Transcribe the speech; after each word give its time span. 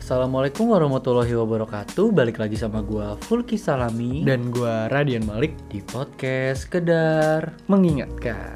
Assalamualaikum 0.00 0.72
warahmatullahi 0.72 1.28
wabarakatuh. 1.36 2.08
Balik 2.16 2.40
lagi 2.40 2.56
sama 2.56 2.80
gua 2.80 3.20
Fulki 3.20 3.60
Salami. 3.60 4.24
Dan 4.24 4.48
gua 4.48 4.88
Radian 4.88 5.28
Malik. 5.28 5.52
Di 5.68 5.84
podcast 5.84 6.72
Kedar 6.72 7.52
mengingatkan. 7.68 8.48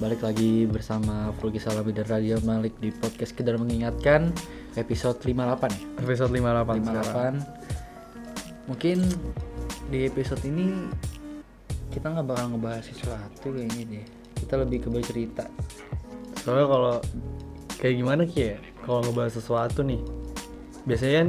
Balik 0.00 0.24
lagi 0.24 0.64
bersama 0.64 1.36
Fulki 1.36 1.60
Salami 1.60 1.92
dan 1.92 2.08
Radian 2.08 2.40
Malik 2.48 2.72
Di 2.78 2.94
podcast 2.94 3.34
Kedar 3.34 3.58
Mengingatkan 3.58 4.30
Episode 4.78 5.18
58 5.26 5.74
ya? 5.74 5.80
Episode 6.06 6.30
58, 6.38 6.86
sekarang. 6.86 7.34
58 7.42 8.70
Mungkin 8.70 8.98
di 9.90 9.98
episode 10.06 10.42
ini 10.46 10.70
Kita 11.90 12.14
nggak 12.14 12.24
bakal 12.24 12.56
ngebahas 12.56 12.86
sesuatu 12.88 13.52
kayaknya 13.52 13.84
deh. 13.90 14.06
Kita 14.38 14.54
lebih 14.56 14.86
ke 14.86 14.88
bercerita. 14.88 15.44
Soalnya 16.40 16.66
kalau 16.70 16.94
kayak 17.82 17.94
gimana 18.00 18.22
Ki 18.24 18.54
ya? 18.54 18.56
Kalau 18.86 19.02
ngebahas 19.04 19.34
sesuatu 19.34 19.82
nih, 19.82 20.00
biasanya 20.84 21.16
kan 21.22 21.28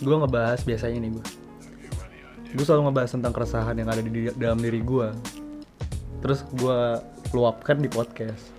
gue 0.00 0.16
ngebahas 0.16 0.60
biasanya 0.64 0.98
nih 1.00 1.10
gue. 1.16 1.24
Gue 2.50 2.64
selalu 2.66 2.90
ngebahas 2.90 3.10
tentang 3.14 3.32
keresahan 3.32 3.76
yang 3.78 3.88
ada 3.88 4.02
di 4.02 4.10
dalam 4.34 4.58
diri 4.58 4.80
gue. 4.82 5.08
Terus 6.20 6.42
gue 6.58 6.78
luapkan 7.30 7.78
di 7.78 7.86
podcast. 7.86 8.50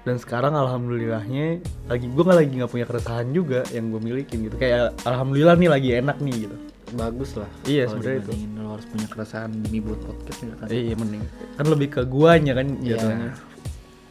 Dan 0.00 0.16
sekarang 0.16 0.56
alhamdulillahnya 0.56 1.60
lagi 1.86 2.08
gue 2.08 2.22
nggak 2.24 2.38
lagi 2.40 2.52
nggak 2.56 2.72
punya 2.72 2.86
keresahan 2.88 3.30
juga 3.30 3.62
yang 3.70 3.92
gue 3.92 4.00
milikin 4.00 4.48
gitu. 4.48 4.56
Kayak 4.56 4.96
alhamdulillah 5.04 5.54
nih 5.54 5.70
lagi 5.70 5.88
enak 6.00 6.16
nih 6.18 6.48
gitu. 6.48 6.56
Bagus 6.90 7.38
lah 7.38 7.46
Iya, 7.70 7.86
sebenarnya 7.86 8.18
itu. 8.26 8.32
Lo 8.58 8.74
harus 8.74 8.86
punya 8.90 9.06
keresahan 9.06 9.50
demi 9.54 9.78
buat 9.78 10.02
podcast 10.02 10.38
gitu 10.42 10.56
kan 10.58 10.66
Iya 10.66 10.94
mending. 10.98 11.22
Kan 11.54 11.66
lebih 11.70 11.88
ke 11.94 12.02
guanya 12.02 12.52
kan 12.58 12.66
Iya. 12.82 12.98
jatuhnya. 12.98 13.30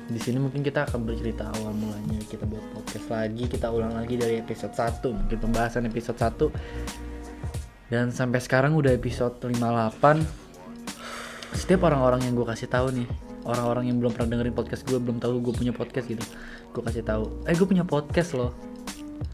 Di 0.10 0.18
sini 0.18 0.42
mungkin 0.42 0.66
kita 0.66 0.90
akan 0.90 1.06
bercerita 1.06 1.54
awal 1.54 1.70
mulanya 1.78 2.18
kita 2.26 2.50
buat 2.50 2.66
podcast 2.74 3.14
lagi, 3.14 3.46
kita 3.46 3.70
ulang 3.70 3.94
lagi 3.94 4.18
dari 4.18 4.42
episode 4.42 4.74
1, 4.74 5.06
mungkin 5.06 5.38
pembahasan 5.38 5.86
episode 5.86 6.18
1. 6.18 6.50
Dan 7.94 8.10
sampai 8.10 8.42
sekarang 8.42 8.74
udah 8.74 8.90
episode 8.90 9.38
58. 9.38 10.26
Setiap 11.54 11.86
orang-orang 11.86 12.26
yang 12.26 12.34
gue 12.34 12.46
kasih 12.46 12.66
tahu 12.70 12.90
nih, 12.94 13.06
orang-orang 13.46 13.90
yang 13.94 13.98
belum 14.02 14.14
pernah 14.18 14.38
dengerin 14.38 14.54
podcast 14.58 14.82
gue, 14.86 14.98
belum 14.98 15.22
tahu 15.22 15.46
gue 15.46 15.54
punya 15.54 15.74
podcast 15.74 16.10
gitu. 16.10 16.26
Gue 16.74 16.82
kasih 16.86 17.06
tahu, 17.06 17.46
"Eh, 17.46 17.54
gue 17.54 17.68
punya 17.70 17.86
podcast 17.86 18.34
loh." 18.34 18.54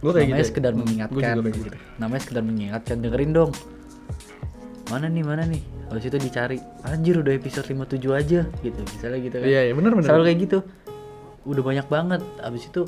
Gue 0.04 0.12
kayak 0.12 0.28
Namanya 0.28 0.44
gitu. 0.44 0.50
sekedar 0.52 0.72
Hmm, 0.76 0.80
mengingatkan. 0.84 1.36
Gitu. 1.40 1.72
gitu. 1.72 1.78
Namanya 2.00 2.22
sekedar 2.24 2.44
mengingatkan, 2.44 2.96
dengerin 3.00 3.32
dong. 3.32 3.52
Mana 4.92 5.08
nih, 5.08 5.24
mana 5.24 5.44
nih? 5.48 5.64
Habis 5.90 6.04
itu 6.10 6.18
dicari, 6.18 6.58
anjir 6.82 7.22
udah 7.22 7.34
episode 7.36 7.68
57 7.70 8.02
aja 8.10 8.40
gitu. 8.66 8.82
Misalnya 8.82 9.20
gitu 9.22 9.36
kan. 9.38 9.48
Iya, 9.48 9.62
iya 9.70 9.74
benar 9.78 9.92
benar. 9.94 10.10
selalu 10.10 10.24
kayak 10.26 10.40
gitu. 10.50 10.58
Udah 11.46 11.64
banyak 11.64 11.88
banget. 11.88 12.22
Abis 12.42 12.64
itu 12.68 12.82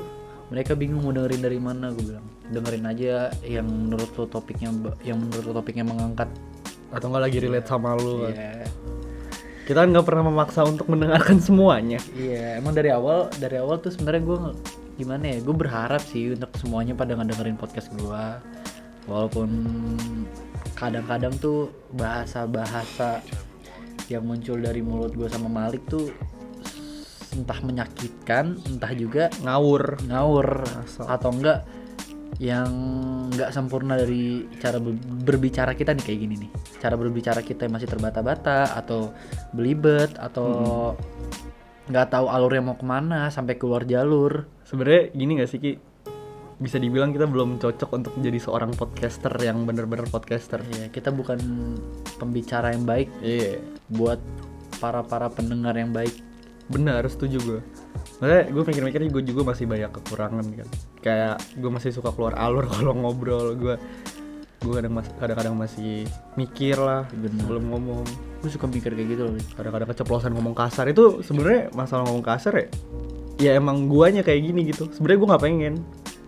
mereka 0.49 0.73
bingung 0.73 1.03
mau 1.03 1.13
dengerin 1.13 1.41
dari 1.43 1.59
mana 1.61 1.93
gue 1.93 2.03
bilang. 2.03 2.25
Dengerin 2.49 2.85
aja 2.89 3.29
yang 3.45 3.67
menurut 3.67 4.09
lo 4.17 4.25
topiknya 4.25 4.73
yang 5.05 5.21
menurut 5.21 5.43
lo 5.45 5.53
topiknya 5.61 5.85
mengangkat. 5.85 6.29
Atau 6.89 7.13
nggak 7.13 7.23
lagi 7.29 7.37
relate 7.43 7.67
sama 7.69 7.93
lu 7.99 8.25
kan. 8.25 8.33
iya. 8.33 8.67
Kita 9.67 9.83
kan 9.83 9.91
nggak 9.91 10.07
pernah 10.07 10.23
memaksa 10.31 10.63
untuk 10.63 10.87
mendengarkan 10.87 11.37
semuanya. 11.43 11.99
Iya 12.15 12.57
emang 12.63 12.71
dari 12.73 12.89
awal 12.89 13.27
dari 13.35 13.59
awal 13.59 13.83
tuh 13.83 13.91
sebenarnya 13.91 14.23
gue 14.23 14.39
gimana 14.97 15.29
ya 15.29 15.37
gue 15.45 15.55
berharap 15.55 16.01
sih 16.01 16.33
untuk 16.33 16.49
semuanya 16.57 16.97
pada 16.97 17.13
ngedengerin 17.13 17.53
podcast 17.53 17.93
gue 17.93 18.23
walaupun 19.05 19.49
kadang-kadang 20.75 21.35
tuh 21.37 21.71
bahasa-bahasa 21.93 23.21
yang 24.07 24.23
muncul 24.23 24.59
dari 24.59 24.79
mulut 24.79 25.11
gue 25.15 25.27
sama 25.27 25.51
Malik 25.51 25.83
tuh 25.87 26.11
entah 27.35 27.59
menyakitkan 27.61 28.57
entah 28.65 28.91
juga 28.97 29.29
ngawur. 29.43 30.01
ngawur. 30.07 30.47
Asal. 30.65 31.05
atau 31.05 31.29
enggak 31.29 31.59
yang 32.37 32.69
enggak 33.33 33.49
sempurna 33.49 33.97
dari 33.97 34.45
cara 34.61 34.77
ber- 34.77 34.99
berbicara 35.25 35.73
kita 35.73 35.93
nih 35.93 36.03
kayak 36.05 36.19
gini 36.23 36.35
nih. 36.47 36.51
Cara 36.81 36.95
berbicara 36.97 37.41
kita 37.41 37.65
yang 37.65 37.73
masih 37.77 37.89
terbata-bata 37.89 38.73
atau 38.77 39.13
belibet 39.53 40.13
atau 40.17 40.93
nggak 41.87 42.07
tahu 42.11 42.25
alurnya 42.27 42.61
mau 42.61 42.75
ke 42.75 42.85
mana 42.85 43.31
sampai 43.31 43.55
keluar 43.55 43.87
jalur. 43.87 44.45
Sebenarnya 44.67 45.15
gini 45.15 45.31
nggak 45.39 45.49
sih 45.49 45.59
ki 45.61 45.71
bisa 46.57 46.81
dibilang 46.81 47.13
kita 47.13 47.29
belum 47.29 47.61
cocok 47.61 47.89
untuk 47.93 48.13
menjadi 48.17 48.49
seorang 48.49 48.73
podcaster 48.73 49.29
yang 49.37 49.69
bener-bener 49.69 50.09
podcaster. 50.09 50.57
Ya 50.73 50.89
kita 50.89 51.13
bukan 51.13 51.37
pembicara 52.17 52.73
yang 52.73 52.83
baik 52.85 53.13
iya. 53.21 53.61
buat 53.93 54.17
para 54.81 55.05
para 55.05 55.29
pendengar 55.29 55.77
yang 55.77 55.93
baik. 55.93 56.13
Benar 56.67 57.07
setuju 57.07 57.37
gue 57.39 57.61
Maksudnya 58.19 58.43
gue 58.49 58.63
mikir-mikir 58.65 58.99
gue 59.07 59.23
juga 59.23 59.53
masih 59.53 59.69
banyak 59.69 59.91
kekurangan 59.93 60.45
kan. 60.57 60.67
Kayak 61.05 61.35
gue 61.53 61.71
masih 61.71 61.93
suka 61.93 62.09
keluar 62.09 62.33
alur 62.33 62.65
kalau 62.73 62.97
ngobrol. 62.97 63.53
Gue 63.53 63.77
gue 64.57 64.73
kadang 64.73 64.97
mas- 64.97 65.13
kadang-kadang 65.21 65.53
masih 65.53 66.09
mikir 66.33 66.81
lah 66.81 67.05
Bener. 67.13 67.37
sebelum 67.37 67.69
ngomong. 67.69 68.01
Gue 68.41 68.49
suka 68.49 68.65
mikir 68.65 68.97
kayak 68.97 69.09
gitu 69.13 69.21
loh 69.29 69.37
kadang-kadang 69.53 69.93
keceplosan 69.93 70.33
ngomong 70.33 70.57
kasar. 70.57 70.89
Itu 70.89 71.21
sebenarnya 71.21 71.69
masalah 71.77 72.09
ngomong 72.09 72.25
kasar 72.25 72.53
ya? 72.57 72.67
Ya 73.37 73.51
emang 73.53 73.85
guanya 73.85 74.25
kayak 74.25 74.41
gini 74.41 74.73
gitu. 74.73 74.89
Sebenarnya 74.89 75.17
gue 75.21 75.29
nggak 75.29 75.43
pengen 75.45 75.73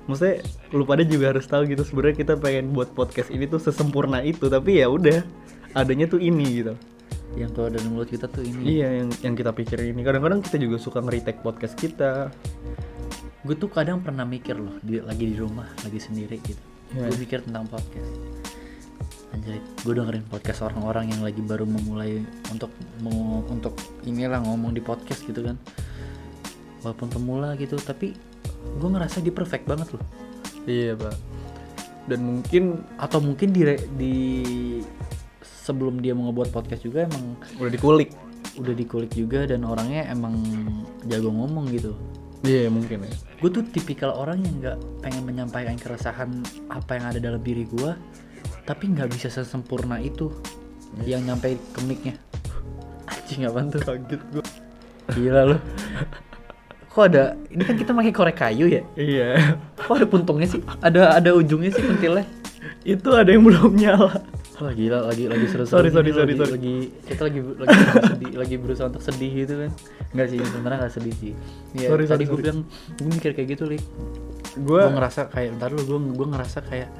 maksudnya 0.09 0.41
lu 0.73 0.83
pada 0.89 1.05
juga 1.05 1.37
harus 1.37 1.45
tahu 1.45 1.69
gitu 1.69 1.85
sebenarnya 1.85 2.17
kita 2.17 2.33
pengen 2.41 2.73
buat 2.73 2.89
podcast 2.97 3.29
ini 3.29 3.45
tuh 3.45 3.61
sesempurna 3.61 4.25
itu 4.25 4.49
tapi 4.49 4.81
ya 4.81 4.89
udah 4.89 5.21
adanya 5.77 6.09
tuh 6.09 6.17
ini 6.17 6.65
gitu. 6.65 6.73
Yang 7.37 7.53
keluar 7.53 7.69
dari 7.69 7.85
mulut 7.85 8.09
kita 8.09 8.25
tuh 8.25 8.41
ini. 8.41 8.81
Iya 8.81 9.05
yang 9.05 9.09
yang 9.21 9.33
kita 9.37 9.53
pikir 9.53 9.77
ini. 9.85 10.01
Kadang-kadang 10.01 10.41
kita 10.41 10.57
juga 10.57 10.81
suka 10.81 11.05
nge-retake 11.05 11.45
podcast 11.45 11.77
kita. 11.77 12.33
Gue 13.45 13.53
tuh 13.53 13.69
kadang 13.69 14.01
pernah 14.01 14.25
mikir 14.25 14.57
loh 14.57 14.81
di, 14.81 14.97
lagi 14.97 15.29
di 15.29 15.37
rumah 15.37 15.69
lagi 15.85 16.01
sendiri 16.01 16.41
gitu. 16.41 16.61
Iya. 16.89 17.13
gue 17.13 17.19
mikir 17.21 17.45
tentang 17.45 17.69
podcast. 17.69 18.09
Anjir 19.29 19.61
gue 19.61 19.93
dengerin 19.93 20.25
podcast 20.25 20.65
orang-orang 20.65 21.13
yang 21.13 21.21
lagi 21.21 21.37
baru 21.45 21.69
memulai 21.69 22.25
untuk 22.49 22.73
mau 23.05 23.45
untuk 23.45 23.77
inilah 24.09 24.41
ngomong 24.41 24.73
di 24.73 24.81
podcast 24.81 25.21
gitu 25.21 25.45
kan. 25.45 25.55
Walaupun 26.81 27.13
pemula 27.13 27.53
gitu 27.61 27.77
tapi 27.77 28.17
gue 28.79 28.89
ngerasa 28.89 29.23
dia 29.23 29.33
perfect 29.33 29.65
banget 29.67 29.87
loh. 29.95 30.03
Iya 30.67 30.95
pak. 30.95 31.15
Dan 32.09 32.19
mungkin 32.25 32.63
atau 32.97 33.19
mungkin 33.21 33.53
di 33.53 33.61
di 33.95 34.13
sebelum 35.41 36.01
dia 36.01 36.17
mau 36.17 36.29
ngebuat 36.29 36.49
podcast 36.49 36.81
juga 36.83 37.05
emang 37.05 37.37
udah 37.61 37.71
dikulik. 37.71 38.09
Udah 38.57 38.73
dikulik 38.73 39.11
juga 39.13 39.45
dan 39.45 39.63
orangnya 39.63 40.09
emang 40.09 40.35
jago 41.05 41.29
ngomong 41.29 41.69
gitu. 41.71 41.93
Iya 42.43 42.71
mungkin 42.71 43.03
ya. 43.03 43.13
Gue 43.43 43.49
tuh 43.51 43.63
tipikal 43.67 44.15
orang 44.15 44.43
yang 44.43 44.55
nggak 44.63 44.77
pengen 45.03 45.23
menyampaikan 45.27 45.75
keresahan 45.75 46.41
apa 46.71 46.97
yang 46.97 47.05
ada 47.11 47.19
dalam 47.19 47.41
diri 47.43 47.67
gue 47.67 47.91
tapi 48.63 48.85
nggak 48.93 49.09
bisa 49.09 49.33
sesempurna 49.33 49.97
itu 49.97 50.29
yang 51.03 51.25
nyampe 51.25 51.57
ke 51.57 51.79
mic-nya. 51.85 52.15
Anjing 53.09 53.45
apaan 53.45 53.69
tuh? 53.69 53.81
Kaget 53.81 54.21
gue 54.33 54.45
gila 55.09 55.41
loh 55.55 55.61
kok 56.99 57.07
ada 57.15 57.39
ini 57.47 57.63
kan 57.63 57.75
kita 57.79 57.91
pakai 57.95 58.11
korek 58.11 58.37
kayu 58.43 58.67
ya? 58.67 58.83
Iya. 58.99 59.55
Kok 59.79 59.95
ada 60.03 60.07
puntungnya 60.11 60.47
sih? 60.51 60.59
Ada 60.83 61.15
ada 61.15 61.31
ujungnya 61.31 61.71
sih 61.71 61.79
pentilnya? 61.79 62.27
Itu 62.83 63.15
ada 63.15 63.31
yang 63.31 63.47
belum 63.47 63.71
nyala. 63.79 64.19
Wah 64.59 64.75
gila 64.75 65.07
lagi 65.07 65.31
lagi 65.31 65.47
seru 65.47 65.63
Sorry, 65.63 65.87
sorry, 65.87 66.11
sorry, 66.11 66.35
lagi, 66.35 66.43
sorry. 66.43 66.51
lagi 66.59 66.75
kita 67.07 67.21
lagi 67.31 67.39
lagi 67.39 67.75
sedih 68.11 68.31
lagi 68.35 68.55
berusaha 68.59 68.91
untuk 68.91 68.99
sedih 68.99 69.31
gitu 69.31 69.53
kan? 69.63 69.71
Nggak 70.11 70.27
sih 70.27 70.39
sebenarnya 70.43 70.77
nggak 70.83 70.93
sedih 70.99 71.15
sih. 71.15 71.31
Ya, 71.79 71.87
Sorry, 71.87 72.03
tadi 72.03 72.27
sorry, 72.27 72.35
gue 72.35 72.37
bilang 72.43 72.59
gue 72.99 73.07
mikir 73.07 73.31
kayak 73.31 73.47
gitu 73.55 73.63
lik. 73.71 73.83
Gue 74.59 74.83
ngerasa 74.83 75.31
kayak 75.31 75.55
ntar 75.55 75.71
lu 75.71 75.79
gue 75.87 75.99
gue 76.11 76.27
ngerasa 76.35 76.59
kayak 76.67 76.91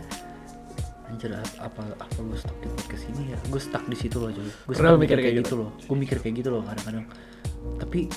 anjir 1.12 1.36
apa 1.60 1.82
apa 2.00 2.16
gue 2.16 2.38
stuck 2.40 2.56
di 2.64 2.72
podcast 2.72 3.04
ini 3.12 3.36
ya? 3.36 3.38
Gue 3.52 3.60
stuck 3.60 3.84
di 3.92 3.98
situ 4.00 4.16
loh 4.24 4.32
cuy. 4.32 4.48
Gue 4.48 4.96
mikir 4.96 5.20
kayak 5.20 5.28
kayak 5.28 5.44
gitu 5.44 5.54
loh. 5.60 5.70
Gue 5.84 5.98
mikir 6.00 6.18
kayak 6.24 6.36
gitu 6.40 6.50
loh 6.56 6.64
kadang-kadang. 6.64 7.04
Tapi 7.76 8.08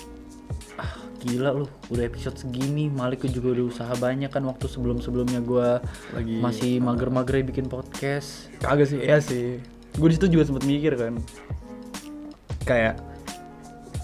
gila 1.22 1.55
loh 1.55 1.71
udah 1.88 2.03
episode 2.03 2.34
segini 2.34 2.91
Malik 2.91 3.22
juga 3.31 3.55
udah 3.55 3.65
usaha 3.71 3.93
banyak 3.94 4.27
kan 4.27 4.42
waktu 4.42 4.66
sebelum 4.66 4.98
sebelumnya 4.98 5.39
gue 5.39 5.69
lagi 6.13 6.36
masih 6.42 6.83
mager-mager 6.83 7.47
bikin 7.47 7.71
podcast 7.71 8.51
Kagak 8.59 8.91
sih, 8.91 8.98
iya 8.98 9.22
sih. 9.22 9.63
Gue 9.95 10.09
di 10.10 10.16
situ 10.19 10.27
juga 10.33 10.48
sempet 10.48 10.65
mikir 10.65 10.97
kan. 10.97 11.21
Kayak 12.65 13.03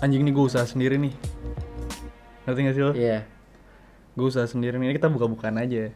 anjing 0.04 0.22
nih 0.22 0.34
gue 0.34 0.44
usaha 0.44 0.66
sendiri 0.66 1.00
nih. 1.00 1.14
Ngerti 2.46 2.60
gak 2.64 2.74
sih 2.76 2.84
lo? 2.84 2.92
iya 2.94 3.26
Gue 4.18 4.26
usaha 4.28 4.46
sendiri 4.46 4.76
nih. 4.78 4.90
Ini 4.90 4.94
kita 4.98 5.08
buka-bukaan 5.10 5.56
aja. 5.62 5.94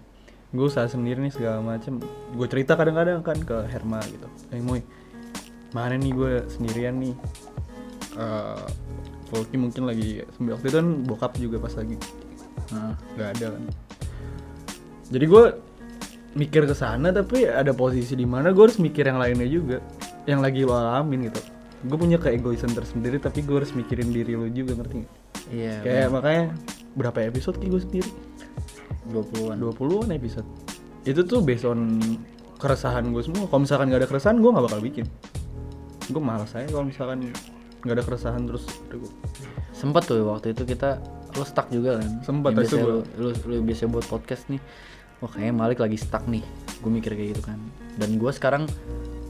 Gue 0.54 0.66
usaha 0.68 0.86
sendiri 0.86 1.18
nih 1.22 1.34
segala 1.34 1.58
macem. 1.58 1.98
Gue 2.34 2.46
cerita 2.46 2.78
kadang-kadang 2.78 3.20
kan 3.26 3.38
ke 3.42 3.66
Herma 3.66 3.98
gitu. 4.06 4.28
Eh 4.54 4.62
Moy, 4.62 4.80
mana 5.74 5.98
nih 5.98 6.12
gue 6.14 6.32
sendirian 6.46 6.96
nih. 7.02 7.14
Eh, 8.14 8.66
Volky 9.32 9.56
mungkin 9.56 9.88
lagi 9.88 10.20
waktu 10.36 10.66
itu 10.68 10.76
kan 10.76 10.88
bokap 11.08 11.32
juga 11.40 11.56
pas 11.56 11.72
lagi. 11.72 11.96
Nah, 12.68 12.92
nggak 13.16 13.28
ada 13.40 13.46
kan. 13.56 13.62
Jadi 15.08 15.24
gue 15.24 15.44
mikir 16.32 16.68
ke 16.68 16.76
sana 16.76 17.12
tapi 17.12 17.48
ada 17.48 17.72
posisi 17.72 18.16
di 18.16 18.28
mana 18.28 18.52
gue 18.52 18.64
harus 18.64 18.80
mikir 18.80 19.04
yang 19.08 19.20
lainnya 19.20 19.48
juga 19.48 19.80
yang 20.28 20.44
lagi 20.44 20.68
lo 20.68 20.76
alamin 20.76 21.32
gitu. 21.32 21.40
Gue 21.88 21.98
punya 21.98 22.20
keegoisan 22.20 22.76
tersendiri 22.76 23.16
tapi 23.16 23.40
gue 23.40 23.56
harus 23.56 23.72
mikirin 23.72 24.12
diri 24.12 24.36
lo 24.36 24.46
juga 24.52 24.76
ngerti 24.76 24.94
nggak? 25.02 25.14
iya 25.52 25.84
kayak 25.84 26.08
makanya 26.14 26.44
berapa 26.96 27.18
episode 27.28 27.56
ki 27.60 27.66
gue 27.72 27.82
sendiri? 27.82 28.10
20-an 29.10 29.58
20-an 29.58 30.10
episode. 30.14 30.48
Itu 31.02 31.26
tuh 31.26 31.42
based 31.42 31.66
on 31.66 31.98
keresahan 32.56 33.10
gue 33.10 33.22
semua. 33.26 33.50
Kalau 33.50 33.66
misalkan 33.66 33.90
nggak 33.90 34.06
ada 34.06 34.08
keresahan 34.08 34.38
gue 34.38 34.50
nggak 34.52 34.64
bakal 34.70 34.80
bikin. 34.80 35.06
Gue 36.08 36.22
malas 36.22 36.54
aja 36.54 36.68
kalau 36.70 36.86
misalkan 36.86 37.34
nggak 37.82 37.94
ada 37.98 38.04
keresahan 38.06 38.42
terus 38.46 38.64
aduh, 38.88 39.10
sempet 39.74 40.06
tuh 40.06 40.22
waktu 40.22 40.54
itu 40.54 40.62
kita 40.62 41.02
lu 41.36 41.44
stuck 41.48 41.68
juga 41.72 42.00
kan? 42.00 42.10
Sempet, 42.22 42.52
biasa 42.52 42.76
lu, 42.76 43.00
lu, 43.16 43.30
lu 43.48 43.56
biasa 43.64 43.88
buat 43.88 44.04
podcast 44.04 44.52
nih. 44.52 44.60
Wah 45.24 45.30
kayaknya 45.30 45.54
Malik 45.54 45.78
lagi 45.80 45.96
stuck 45.96 46.26
nih. 46.28 46.44
Gue 46.82 46.90
mikir 46.92 47.16
kayak 47.16 47.38
gitu 47.38 47.42
kan. 47.46 47.58
Dan 47.96 48.18
gue 48.20 48.32
sekarang 48.34 48.68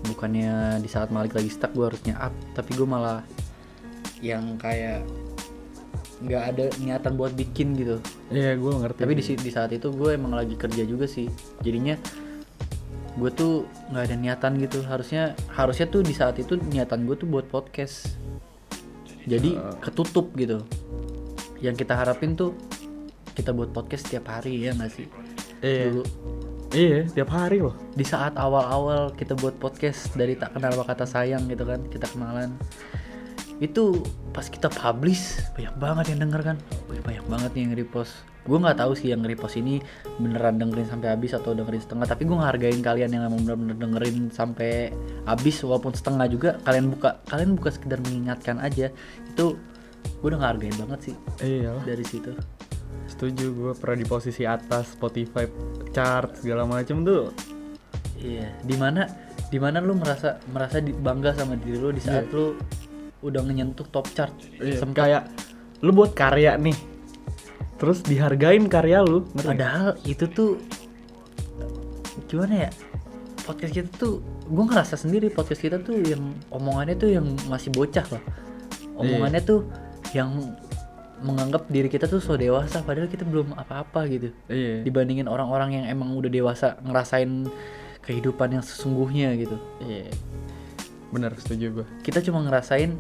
bukannya 0.09 0.83
di 0.83 0.89
saat 0.91 1.15
Malik 1.15 1.37
lagi 1.37 1.53
stuck 1.53 1.71
gue 1.77 1.87
harusnya 1.87 2.19
up. 2.19 2.35
Tapi 2.59 2.71
gue 2.75 2.89
malah 2.89 3.23
yang 4.19 4.59
kayak 4.59 5.07
nggak 6.23 6.43
ada 6.55 6.65
niatan 6.83 7.15
buat 7.15 7.35
bikin 7.35 7.75
gitu. 7.79 8.03
Iya 8.35 8.59
gue 8.59 8.73
ngerti. 8.73 8.99
Tapi 9.05 9.15
di, 9.15 9.25
di 9.39 9.51
saat 9.53 9.71
itu 9.71 9.93
gue 9.95 10.11
emang 10.17 10.35
lagi 10.35 10.59
kerja 10.59 10.83
juga 10.83 11.07
sih. 11.07 11.31
Jadinya 11.63 11.95
gue 13.15 13.31
tuh 13.31 13.69
nggak 13.95 14.05
ada 14.11 14.17
niatan 14.19 14.53
gitu. 14.59 14.83
Harusnya 14.83 15.39
harusnya 15.55 15.87
tuh 15.87 16.03
di 16.03 16.15
saat 16.17 16.35
itu 16.43 16.59
niatan 16.59 17.07
gue 17.07 17.15
tuh 17.15 17.29
buat 17.31 17.47
podcast 17.47 18.22
jadi 19.27 19.59
ketutup 19.79 20.33
gitu. 20.35 20.63
Yang 21.63 21.87
kita 21.87 21.95
harapin 21.95 22.35
tuh 22.35 22.59
kita 23.33 23.55
buat 23.55 23.71
podcast 23.71 24.11
setiap 24.11 24.29
hari 24.29 24.67
ya 24.67 24.75
nggak 24.75 24.93
sih? 24.93 25.07
Iya. 25.63 25.85
Dulu. 25.89 26.03
Iya 26.73 26.99
tiap 27.13 27.31
hari 27.31 27.61
loh. 27.61 27.77
Di 27.93 28.05
saat 28.05 28.35
awal-awal 28.35 29.13
kita 29.15 29.37
buat 29.37 29.57
podcast 29.61 30.17
dari 30.17 30.35
tak 30.35 30.57
kenal 30.57 30.75
kata 30.83 31.05
sayang 31.05 31.47
gitu 31.47 31.69
kan 31.69 31.85
kita 31.93 32.09
kenalan 32.11 32.57
itu 33.63 34.03
pas 34.35 34.43
kita 34.43 34.67
publish 34.67 35.39
banyak 35.55 35.75
banget 35.79 36.05
yang 36.11 36.27
denger 36.27 36.43
kan. 36.43 36.57
Wih, 36.91 36.99
banyak 36.99 37.23
banget 37.31 37.51
nih 37.55 37.63
yang 37.63 37.75
repost. 37.79 38.27
Gue 38.43 38.59
nggak 38.59 38.83
tahu 38.83 38.99
sih 38.99 39.15
yang 39.15 39.23
repost 39.23 39.55
ini 39.55 39.79
beneran 40.19 40.59
dengerin 40.59 40.91
sampai 40.91 41.15
habis 41.15 41.31
atau 41.31 41.55
dengerin 41.55 41.79
setengah. 41.79 42.11
Tapi 42.11 42.27
gue 42.27 42.35
ngehargain 42.35 42.83
kalian 42.83 43.11
yang 43.15 43.23
emang 43.31 43.47
bener-bener 43.47 43.79
dengerin 43.79 44.35
sampai 44.35 44.91
habis 45.31 45.63
walaupun 45.63 45.95
setengah 45.95 46.27
juga. 46.27 46.51
Kalian 46.67 46.91
buka 46.91 47.23
kalian 47.31 47.55
buka 47.55 47.71
sekedar 47.71 48.03
mengingatkan 48.03 48.59
aja. 48.59 48.91
Itu 49.31 49.55
gue 50.03 50.27
udah 50.27 50.43
ngehargain 50.43 50.75
banget 50.75 51.15
sih 51.15 51.17
iya. 51.39 51.79
dari 51.87 52.03
situ. 52.03 52.35
Setuju 53.07 53.47
gue 53.55 53.73
pernah 53.79 54.03
di 54.03 54.07
posisi 54.11 54.43
atas 54.43 54.99
Spotify 54.99 55.47
chart 55.95 56.43
segala 56.43 56.67
macem 56.67 57.07
tuh. 57.07 57.31
Iya, 58.19 58.51
di 58.67 58.75
mana 58.75 59.07
di 59.53 59.59
mana 59.63 59.79
lu 59.79 59.95
merasa 59.95 60.43
merasa 60.51 60.83
bangga 60.83 61.37
sama 61.37 61.55
diri 61.61 61.79
lu 61.79 61.95
di 61.95 62.03
saat 62.03 62.27
lu 62.35 62.59
udah 63.23 63.41
nyentuh 63.43 63.87
top 63.89 64.11
chart. 64.13 64.35
Iya, 64.59 64.83
Sempet- 64.83 64.99
kayak 64.99 65.23
lu 65.83 65.91
buat 65.91 66.15
karya 66.15 66.55
nih 66.59 66.75
terus 67.75 67.99
dihargain 68.07 68.71
karya 68.71 69.03
lu 69.03 69.27
ngerti 69.35 69.49
padahal 69.51 69.99
itu 70.07 70.31
tuh 70.31 70.51
gimana 72.31 72.69
ya? 72.69 72.71
Podcast 73.43 73.75
kita 73.75 73.91
tuh 73.99 74.23
gue 74.47 74.65
ngerasa 74.71 74.95
sendiri 74.95 75.27
podcast 75.29 75.59
kita 75.59 75.83
tuh 75.83 75.99
yang 75.99 76.23
omongannya 76.55 76.95
tuh 76.95 77.11
yang 77.11 77.27
masih 77.51 77.75
bocah 77.75 78.07
loh. 78.07 78.23
Omongannya 78.95 79.43
tuh 79.43 79.67
yang 80.15 80.31
menganggap 81.23 81.67
diri 81.67 81.87
kita 81.87 82.07
tuh 82.07 82.19
so 82.23 82.35
dewasa 82.35 82.83
padahal 82.83 83.11
kita 83.11 83.27
belum 83.27 83.55
apa-apa 83.59 84.07
gitu. 84.07 84.31
iya 84.47 84.83
Dibandingin 84.83 85.27
orang-orang 85.27 85.83
yang 85.83 85.85
emang 85.91 86.15
udah 86.15 86.31
dewasa 86.31 86.79
ngerasain 86.83 87.51
kehidupan 88.03 88.59
yang 88.59 88.63
sesungguhnya 88.63 89.35
gitu. 89.35 89.59
iya 89.83 90.07
bener 91.13 91.37
setuju 91.37 91.83
gue 91.83 91.87
kita 92.03 92.25
cuma 92.25 92.41
ngerasain 92.43 92.97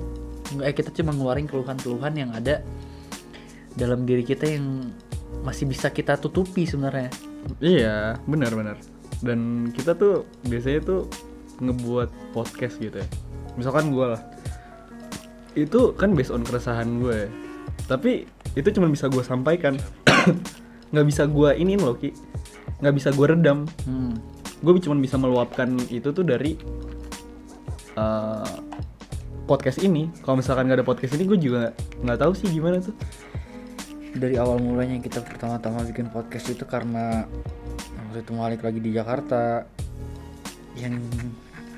eh 0.60 0.74
kita 0.76 0.92
cuma 0.92 1.16
ngeluarin 1.16 1.48
keluhan-keluhan 1.48 2.12
yang 2.12 2.30
ada 2.36 2.60
dalam 3.72 4.04
diri 4.04 4.20
kita 4.20 4.44
yang 4.44 4.92
masih 5.42 5.64
bisa 5.64 5.88
kita 5.88 6.20
tutupi 6.20 6.68
sebenarnya 6.68 7.08
Iya, 7.58 8.18
benar-benar. 8.26 8.78
Dan 9.22 9.70
kita 9.74 9.94
tuh 9.94 10.26
biasanya 10.46 10.80
tuh 10.82 11.00
ngebuat 11.62 12.34
podcast 12.34 12.78
gitu 12.78 13.02
ya. 13.02 13.08
Misalkan 13.58 13.92
gue 13.94 14.06
lah, 14.16 14.22
itu 15.54 15.94
kan 15.94 16.14
based 16.14 16.32
on 16.34 16.46
keresahan 16.46 17.02
gue. 17.02 17.28
Tapi 17.86 18.26
itu 18.54 18.68
cuma 18.74 18.88
bisa 18.90 19.10
gue 19.10 19.22
sampaikan, 19.22 19.78
nggak 20.92 21.06
bisa 21.06 21.26
gue 21.28 21.50
iniin 21.58 21.82
loh 21.82 21.98
ki, 21.98 22.14
nggak 22.82 22.94
bisa 22.94 23.08
gue 23.14 23.26
redam. 23.26 23.66
hmm. 23.86 24.14
Gue 24.62 24.78
cuma 24.78 24.94
bisa 24.98 25.18
meluapkan 25.18 25.74
itu 25.90 26.14
tuh 26.14 26.22
dari 26.22 26.54
eh, 27.94 28.52
podcast 29.42 29.78
ini. 29.78 30.08
Kalau 30.20 30.38
misalkan 30.38 30.66
nggak 30.66 30.78
ada 30.78 30.86
podcast 30.86 31.12
ini, 31.12 31.24
gue 31.24 31.38
juga 31.38 31.62
nggak 31.98 32.18
tahu 32.18 32.32
sih 32.32 32.48
gimana 32.48 32.78
tuh. 32.78 32.94
dari 34.12 34.36
awal 34.36 34.60
mulanya 34.60 35.00
kita 35.00 35.24
pertama-tama 35.24 35.88
bikin 35.88 36.04
podcast 36.06 36.44
itu 36.46 36.68
karena 36.68 37.24
waktu 38.04 38.20
itu 38.20 38.32
Malik 38.32 38.60
lagi 38.60 38.76
di 38.76 38.92
Jakarta 38.92 39.64
yang 40.74 41.00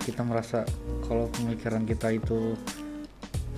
kita 0.01 0.27
merasa 0.27 0.67
kalau 1.07 1.31
pemikiran 1.31 1.87
kita 1.87 2.11
itu 2.11 2.59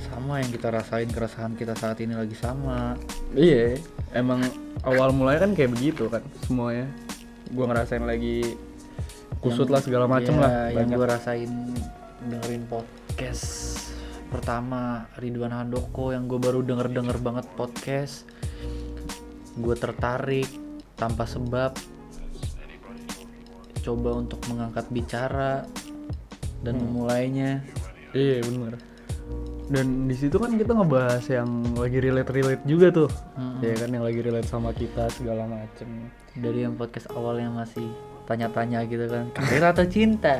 sama 0.06 0.44
yang 0.44 0.52
kita 0.52 0.68
rasain 0.68 1.08
keresahan 1.08 1.56
kita 1.56 1.72
saat 1.72 1.96
ini 1.98 2.12
lagi 2.12 2.36
sama 2.36 3.00
Iya, 3.32 3.80
emang 4.12 4.44
awal 4.84 5.08
mulanya 5.10 5.48
kan 5.48 5.56
kayak 5.56 5.72
begitu 5.72 6.06
kan 6.06 6.20
semuanya. 6.44 6.84
Gua 7.48 7.66
ngerasain 7.66 8.04
lagi 8.04 8.60
kusut 9.40 9.72
lah 9.72 9.80
segala 9.80 10.04
macem 10.04 10.36
Iya, 10.36 10.42
lah. 10.44 10.52
yang 10.68 10.76
banyak. 10.84 10.96
gue 10.96 11.06
rasain 11.08 11.50
dengerin 12.26 12.66
podcast 12.66 13.44
pertama 14.28 15.06
Ridwan 15.16 15.54
Handoko 15.54 16.10
yang 16.10 16.26
gue 16.26 16.38
baru 16.38 16.60
denger 16.66 16.90
denger 16.90 17.16
banget 17.22 17.46
podcast 17.54 18.26
gue 19.56 19.74
tertarik 19.78 20.50
tanpa 20.98 21.24
sebab 21.24 21.72
coba 23.86 24.10
untuk 24.18 24.42
mengangkat 24.50 24.90
bicara 24.90 25.62
dan 26.66 26.82
memulainya 26.82 27.62
Iya 28.16 28.40
bener. 28.48 28.74
Dan 29.66 30.06
di 30.06 30.14
situ 30.14 30.38
kan 30.38 30.54
kita 30.56 30.72
ngebahas 30.72 31.26
yang 31.26 31.74
lagi 31.74 31.98
relate 31.98 32.30
relate 32.30 32.64
juga 32.64 32.88
tuh, 32.94 33.10
Mm-mm. 33.34 33.60
ya 33.66 33.74
kan 33.74 33.90
yang 33.90 34.04
lagi 34.06 34.20
relate 34.22 34.46
sama 34.48 34.70
kita 34.70 35.10
segala 35.12 35.44
macem. 35.44 36.08
dari 36.36 36.64
yang 36.64 36.76
podcast 36.76 37.08
awalnya 37.16 37.48
masih 37.48 37.88
tanya-tanya 38.28 38.84
gitu 38.84 39.08
kan 39.08 39.24
karir 39.32 39.64
atau 39.72 39.88
cinta 39.88 40.36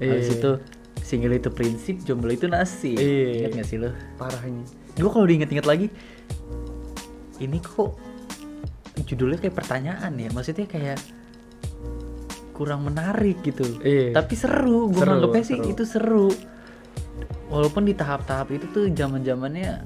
Habis 0.00 0.26
Iya. 0.26 0.34
itu 0.34 0.50
single 1.00 1.34
itu 1.34 1.48
prinsip 1.48 1.96
jomblo 2.00 2.28
itu 2.28 2.46
nasib 2.46 2.96
Iya. 2.96 3.46
ingat 3.46 3.52
gak 3.54 3.66
sih 3.66 3.76
lo 3.76 3.90
Parah 4.16 4.42
ini. 4.42 4.64
gue 4.92 5.06
kalau 5.06 5.24
diinget-inget 5.24 5.64
lagi 5.64 5.86
ini 7.38 7.58
kok 7.58 7.96
judulnya 9.02 9.38
kayak 9.38 9.54
pertanyaan 9.54 10.12
ya 10.14 10.28
maksudnya 10.28 10.66
kayak 10.66 11.00
kurang 12.52 12.84
menarik 12.84 13.40
gitu 13.40 13.64
Iya. 13.80 14.12
tapi 14.12 14.34
seru 14.34 14.88
gue 14.88 15.00
nganggepnya 15.00 15.40
sih 15.42 15.58
seru. 15.58 15.70
itu 15.70 15.82
seru 15.84 16.28
walaupun 17.48 17.82
di 17.82 17.94
tahap-tahap 17.94 18.48
itu 18.50 18.68
tuh 18.68 18.84
zaman 18.90 19.20
zamannya 19.20 19.80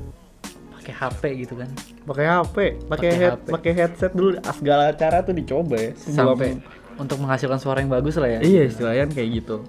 pakai 0.74 0.92
HP 0.92 1.22
gitu 1.40 1.54
kan 1.56 1.70
Pakai 2.04 2.26
HP, 2.28 2.56
pakai 2.84 3.10
head, 3.14 3.38
pakai 3.48 3.72
headset 3.72 4.12
dulu. 4.12 4.36
Segala 4.52 4.92
cara 4.92 5.24
tuh 5.24 5.32
dicoba 5.32 5.72
ya. 5.74 5.96
sebelum- 5.96 6.36
sampai 6.36 6.48
untuk 6.96 7.16
menghasilkan 7.16 7.56
suara 7.56 7.80
yang 7.80 7.88
bagus 7.88 8.12
lah 8.14 8.28
ya 8.28 8.40
Iya 8.40 8.68
istilahnya 8.68 9.08
kayak 9.08 9.40
gitu. 9.40 9.64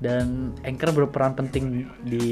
Dan 0.00 0.56
Anchor 0.62 0.92
berperan 0.94 1.34
penting 1.34 1.84
di 2.02 2.26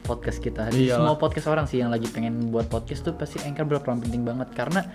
podcast 0.00 0.38
kita. 0.38 0.70
Di 0.70 0.86
Iyalah. 0.86 1.02
semua 1.02 1.14
podcast 1.16 1.46
orang 1.46 1.66
sih 1.66 1.78
yang 1.78 1.90
lagi 1.90 2.06
pengen 2.06 2.48
buat 2.48 2.66
podcast 2.66 3.02
tuh 3.02 3.14
pasti 3.14 3.42
Anchor 3.42 3.66
berperan 3.66 3.98
penting 3.98 4.22
banget 4.22 4.48
karena 4.54 4.86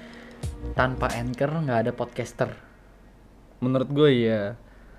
tanpa 0.73 1.11
Anchor 1.11 1.51
nggak 1.51 1.79
ada 1.87 1.91
podcaster. 1.91 2.49
Menurut 3.59 3.89
gue 3.89 4.09
ya. 4.27 4.41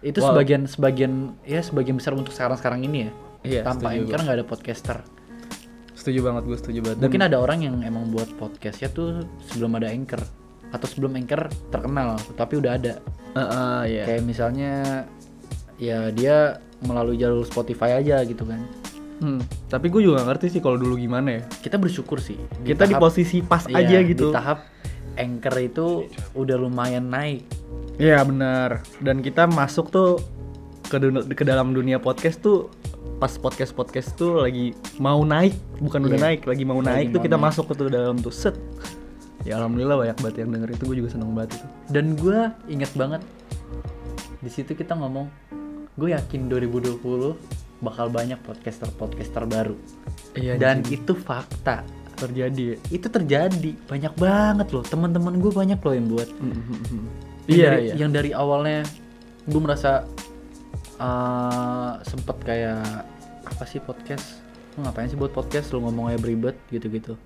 Itu 0.00 0.20
Wow. 0.20 0.36
sebagian 0.36 0.62
sebagian 0.68 1.12
ya 1.42 1.60
sebagian 1.60 1.96
besar 1.96 2.12
untuk 2.12 2.32
sekarang-sekarang 2.32 2.84
ini 2.84 2.98
ya. 3.08 3.10
Iya, 3.44 3.60
tanpa 3.64 3.92
Anchor 3.92 4.20
nggak 4.20 4.36
ada 4.40 4.46
podcaster. 4.46 4.98
Setuju 5.94 6.20
banget 6.20 6.42
gue 6.44 6.56
setuju 6.56 6.78
banget. 6.82 6.96
Dan- 7.00 7.04
Mungkin 7.08 7.22
ada 7.24 7.36
orang 7.40 7.58
yang 7.60 7.76
emang 7.80 8.12
buat 8.12 8.28
podcastnya 8.36 8.88
tuh 8.88 9.24
sebelum 9.48 9.80
ada 9.80 9.88
Anchor 9.88 10.20
atau 10.68 10.86
sebelum 10.90 11.14
Anchor 11.14 11.48
terkenal, 11.70 12.16
tapi 12.36 12.60
udah 12.60 12.72
ada. 12.76 13.00
Ah, 13.32 13.40
ah, 13.40 13.80
iya. 13.84 14.04
Kayak 14.04 14.22
misalnya 14.26 14.72
ya 15.76 16.08
dia 16.08 16.58
melalui 16.82 17.16
jalur 17.16 17.42
Spotify 17.42 17.96
aja 17.96 18.20
gitu 18.22 18.44
kan. 18.44 18.60
Hmm, 19.14 19.40
Tapi 19.66 19.88
gue 19.88 20.02
juga 20.02 20.20
gak 20.20 20.28
ngerti 20.28 20.58
sih 20.58 20.60
kalau 20.60 20.74
dulu 20.74 20.94
gimana 20.94 21.38
ya. 21.38 21.42
Kita 21.62 21.78
bersyukur 21.78 22.18
sih. 22.18 22.36
Kita 22.60 22.84
di 22.84 22.92
tahap- 22.92 23.02
posisi 23.02 23.40
pas 23.40 23.64
Iya, 23.64 23.78
aja 23.78 23.98
gitu. 24.02 24.28
Di 24.28 24.34
tahap 24.34 24.58
anchor 25.14 25.54
itu 25.56 25.86
udah 26.34 26.56
lumayan 26.56 27.08
naik. 27.08 27.46
Iya 27.96 28.20
benar. 28.20 28.82
Dan 28.98 29.22
kita 29.22 29.46
masuk 29.46 29.88
tuh 29.88 30.18
ke 30.84 30.98
ke 31.32 31.42
dalam 31.42 31.70
dunia 31.70 31.96
podcast 31.96 32.38
tuh 32.38 32.68
pas 33.14 33.30
podcast 33.32 33.70
podcast 33.72 34.12
tuh 34.14 34.42
lagi 34.42 34.74
mau 34.98 35.22
naik, 35.22 35.54
bukan 35.78 36.02
udah 36.02 36.18
Iya. 36.18 36.26
naik, 36.28 36.40
lagi 36.44 36.64
mau 36.66 36.82
Lagi 36.82 36.90
naik 36.90 37.06
tuh 37.08 37.16
mau 37.16 37.24
kita 37.24 37.36
naik. 37.38 37.46
masuk 37.48 37.64
ke 37.70 37.74
tuh 37.76 37.86
dalam 37.88 38.16
tuh 38.18 38.34
set. 38.34 38.58
Ya 39.44 39.56
alhamdulillah 39.56 39.96
banyak 39.96 40.18
banget 40.18 40.36
yang 40.42 40.50
denger 40.50 40.70
itu 40.72 40.82
gue 40.84 40.96
juga 40.98 41.10
seneng 41.12 41.30
banget 41.32 41.56
itu. 41.56 41.66
Dan 41.88 42.18
gue 42.18 42.38
inget 42.66 42.90
banget 42.92 43.22
di 44.38 44.50
situ 44.50 44.72
kita 44.72 44.92
ngomong, 44.92 45.30
gue 45.94 46.08
yakin 46.10 46.50
2020 46.50 47.02
bakal 47.80 48.06
banyak 48.08 48.38
podcaster-podcaster 48.40 49.44
baru. 49.44 49.76
Iya 50.34 50.56
Dan 50.56 50.82
itu 50.88 51.12
fakta. 51.12 51.84
terjadi. 52.14 52.74
ya. 52.74 52.76
Itu 52.94 53.10
terjadi 53.10 53.74
banyak 53.84 54.14
banget 54.14 54.70
loh. 54.70 54.86
Teman-teman 54.86 55.34
gue 55.34 55.50
banyak 55.50 55.76
loh 55.76 55.94
yang 55.94 56.06
buat. 56.06 56.28
Mm, 56.38 56.46
mm, 56.46 56.62
mm. 56.62 57.04
Yang 57.44 57.50
Iya, 57.50 57.66
dari, 57.68 57.82
iya. 57.82 57.94
Yang 57.98 58.10
dari 58.14 58.30
awalnya 58.30 58.80
gue 59.44 59.60
merasa 59.60 60.06
eh 60.94 61.92
sempet 62.02 62.36
kayak 62.40 63.02
apa 63.44 63.64
sih 63.66 63.82
podcast? 63.82 64.40
Lu 64.74 64.86
ngapain 64.86 65.10
sih 65.10 65.18
buat 65.18 65.30
podcast? 65.30 65.74
Lu 65.74 65.82
ngomongnya 65.82 66.16
beribet 66.16 66.54
gitu-gitu. 66.70 67.18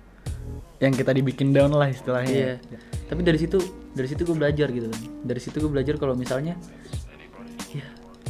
yang 0.79 0.95
kita 0.95 1.11
dibikin 1.11 1.51
down 1.51 1.69
lah 1.69 1.85
istilahnya 1.85 2.55
Iya. 2.55 2.79
Tapi 3.05 3.21
dari 3.21 3.35
situ 3.35 3.59
dari 3.91 4.07
situ 4.07 4.23
gue 4.23 4.33
belajar 4.33 4.67
gitu 4.69 4.87
kan. 4.87 5.01
Dari 5.21 5.37
situ 5.37 5.59
gue 5.59 5.67
belajar 5.67 5.95
kalau 5.95 6.15
misalnya 6.15 6.55
ya 6.55 7.08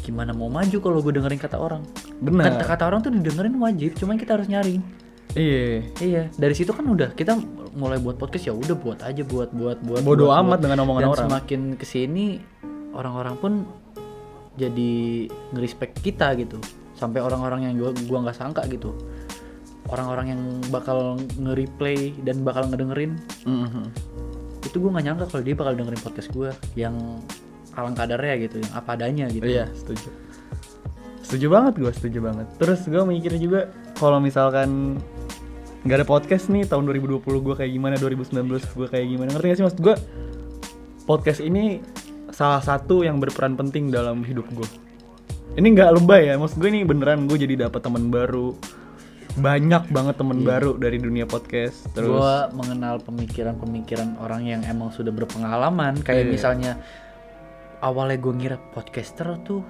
gimana 0.10 0.32
mau 0.32 0.50
maju 0.50 0.74
kalau 0.76 1.00
gue 1.00 1.14
dengerin 1.14 1.38
kata 1.38 1.56
orang. 1.56 1.86
benar 2.20 2.58
Kata, 2.58 2.66
kata 2.68 2.84
orang 2.86 3.00
tuh 3.00 3.12
didengerin 3.12 3.54
wajib, 3.56 3.94
cuman 3.94 4.18
kita 4.18 4.34
harus 4.34 4.48
nyaring. 4.48 4.82
iya 5.32 5.86
Iya, 5.96 6.24
dari 6.34 6.52
situ 6.52 6.70
kan 6.70 6.82
udah 6.84 7.14
kita 7.14 7.38
mulai 7.72 7.98
buat 7.98 8.18
podcast 8.18 8.44
ya 8.44 8.54
udah 8.54 8.74
buat 8.74 9.00
aja 9.00 9.22
buat 9.22 9.50
buat 9.52 9.78
buat. 9.80 10.02
Bodo 10.02 10.26
buat, 10.26 10.42
amat 10.42 10.50
buat. 10.50 10.62
dengan 10.64 10.78
omongan 10.82 11.02
Dan 11.04 11.12
orang. 11.12 11.26
semakin 11.30 11.62
ke 11.76 11.86
sini 11.86 12.42
orang-orang 12.92 13.38
pun 13.38 13.54
jadi 14.56 14.92
ngerespect 15.52 16.02
kita 16.02 16.34
gitu. 16.36 16.58
Sampai 16.92 17.22
orang-orang 17.22 17.64
yang 17.64 17.78
gua 17.78 17.94
gua 18.04 18.20
nggak 18.26 18.36
sangka 18.36 18.66
gitu. 18.68 18.92
Orang-orang 19.86 20.26
yang 20.30 20.42
bakal 20.68 21.16
nge-replay 21.36 22.14
dan 22.22 22.42
bakal 22.42 22.66
ngedengerin 22.66 23.18
Mhm. 23.46 23.84
itu 24.60 24.76
gue 24.76 24.92
nggak 24.92 25.02
nyangka 25.04 25.26
kalau 25.26 25.42
dia 25.42 25.56
bakal 25.56 25.74
dengerin 25.74 26.02
podcast 26.04 26.30
gue 26.30 26.52
yang 26.76 26.94
alang 27.80 27.96
kadarnya 27.96 28.36
gitu, 28.44 28.60
yang 28.60 28.72
apa 28.76 28.90
adanya 29.00 29.26
gitu. 29.32 29.48
Iya, 29.48 29.72
setuju. 29.74 30.10
Setuju 31.24 31.46
banget 31.48 31.74
gue, 31.78 31.92
setuju 31.94 32.20
banget. 32.26 32.48
Terus 32.58 32.82
gue 32.90 33.04
mikir 33.06 33.38
juga 33.38 33.70
kalau 33.96 34.18
misalkan 34.18 34.98
nggak 35.86 36.04
ada 36.04 36.08
podcast 36.08 36.52
nih 36.52 36.68
tahun 36.68 36.84
2020 36.90 37.22
gue 37.24 37.56
kayak 37.56 37.72
gimana, 37.72 37.96
2019 37.96 38.44
gue 38.50 38.88
kayak 38.90 39.06
gimana. 39.08 39.30
Ngerti 39.32 39.46
gak 39.48 39.58
sih 39.58 39.66
maksud 39.66 39.82
gue? 39.82 39.96
Podcast 41.06 41.40
ini 41.40 41.80
salah 42.30 42.62
satu 42.62 43.02
yang 43.02 43.18
berperan 43.18 43.58
penting 43.58 43.90
dalam 43.90 44.22
hidup 44.26 44.46
gue. 44.54 44.70
Ini 45.58 45.66
nggak 45.66 45.98
lebay 45.98 46.30
ya, 46.30 46.38
maksud 46.38 46.62
gue 46.62 46.70
ini 46.70 46.86
beneran 46.86 47.26
gue 47.26 47.38
jadi 47.38 47.70
dapat 47.70 47.82
teman 47.82 48.14
baru. 48.14 48.54
Banyak 49.38 49.94
banget 49.94 50.16
teman 50.18 50.42
baru 50.42 50.78
dari 50.78 50.98
dunia 50.98 51.26
podcast. 51.26 51.90
Terus 51.94 52.10
gue 52.10 52.38
mengenal 52.58 53.02
pemikiran-pemikiran 53.06 54.18
orang 54.22 54.46
yang 54.46 54.62
emang 54.66 54.90
sudah 54.90 55.14
berpengalaman 55.14 56.02
kayak 56.02 56.26
Iya. 56.26 56.34
misalnya 56.34 56.72
awalnya 57.80 58.18
gue 58.20 58.34
ngira 58.36 58.58
podcaster 58.76 59.40
tuh 59.44 59.64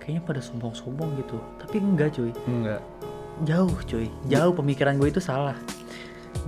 kayaknya 0.00 0.22
pada 0.24 0.40
sombong-sombong 0.44 1.16
gitu. 1.20 1.40
Tapi 1.60 1.76
enggak 1.80 2.16
cuy. 2.16 2.32
Enggak. 2.44 2.80
jauh 3.42 3.78
cuy. 3.88 4.06
Jauh 4.30 4.52
pemikiran 4.54 4.94
gue 5.00 5.08
itu 5.10 5.18
salah. 5.18 5.56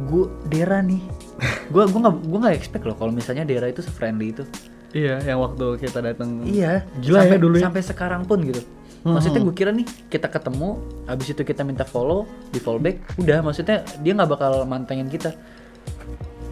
Gue 0.06 0.28
Dera 0.46 0.84
nih. 0.84 1.00
Gue 1.72 1.82
gue 1.90 1.98
nggak 1.98 2.14
gue 2.30 2.38
nggak 2.46 2.54
expect 2.54 2.84
loh 2.86 2.94
kalau 2.94 3.10
misalnya 3.10 3.42
Dera 3.42 3.66
itu 3.66 3.82
friendly 3.82 4.30
itu. 4.30 4.46
Iya, 4.94 5.18
yang 5.26 5.42
waktu 5.42 5.82
kita 5.82 5.98
datang. 5.98 6.46
iya. 6.46 6.86
Gila 7.02 7.20
ya 7.20 7.22
sampai, 7.26 7.38
dulu 7.42 7.56
ya. 7.58 7.64
sampai 7.66 7.82
sekarang 7.82 8.22
pun 8.22 8.38
gitu. 8.46 8.62
Hmm. 9.06 9.14
maksudnya 9.14 9.38
gue 9.38 9.54
kira 9.54 9.70
nih 9.70 9.86
kita 10.10 10.26
ketemu 10.26 10.82
habis 11.06 11.30
itu 11.30 11.42
kita 11.46 11.62
minta 11.62 11.86
follow 11.86 12.26
di 12.54 12.62
follow 12.62 12.78
back 12.78 13.18
udah. 13.18 13.42
Maksudnya 13.42 13.82
dia 13.98 14.12
nggak 14.14 14.30
bakal 14.30 14.62
mantengin 14.62 15.10
kita. 15.10 15.34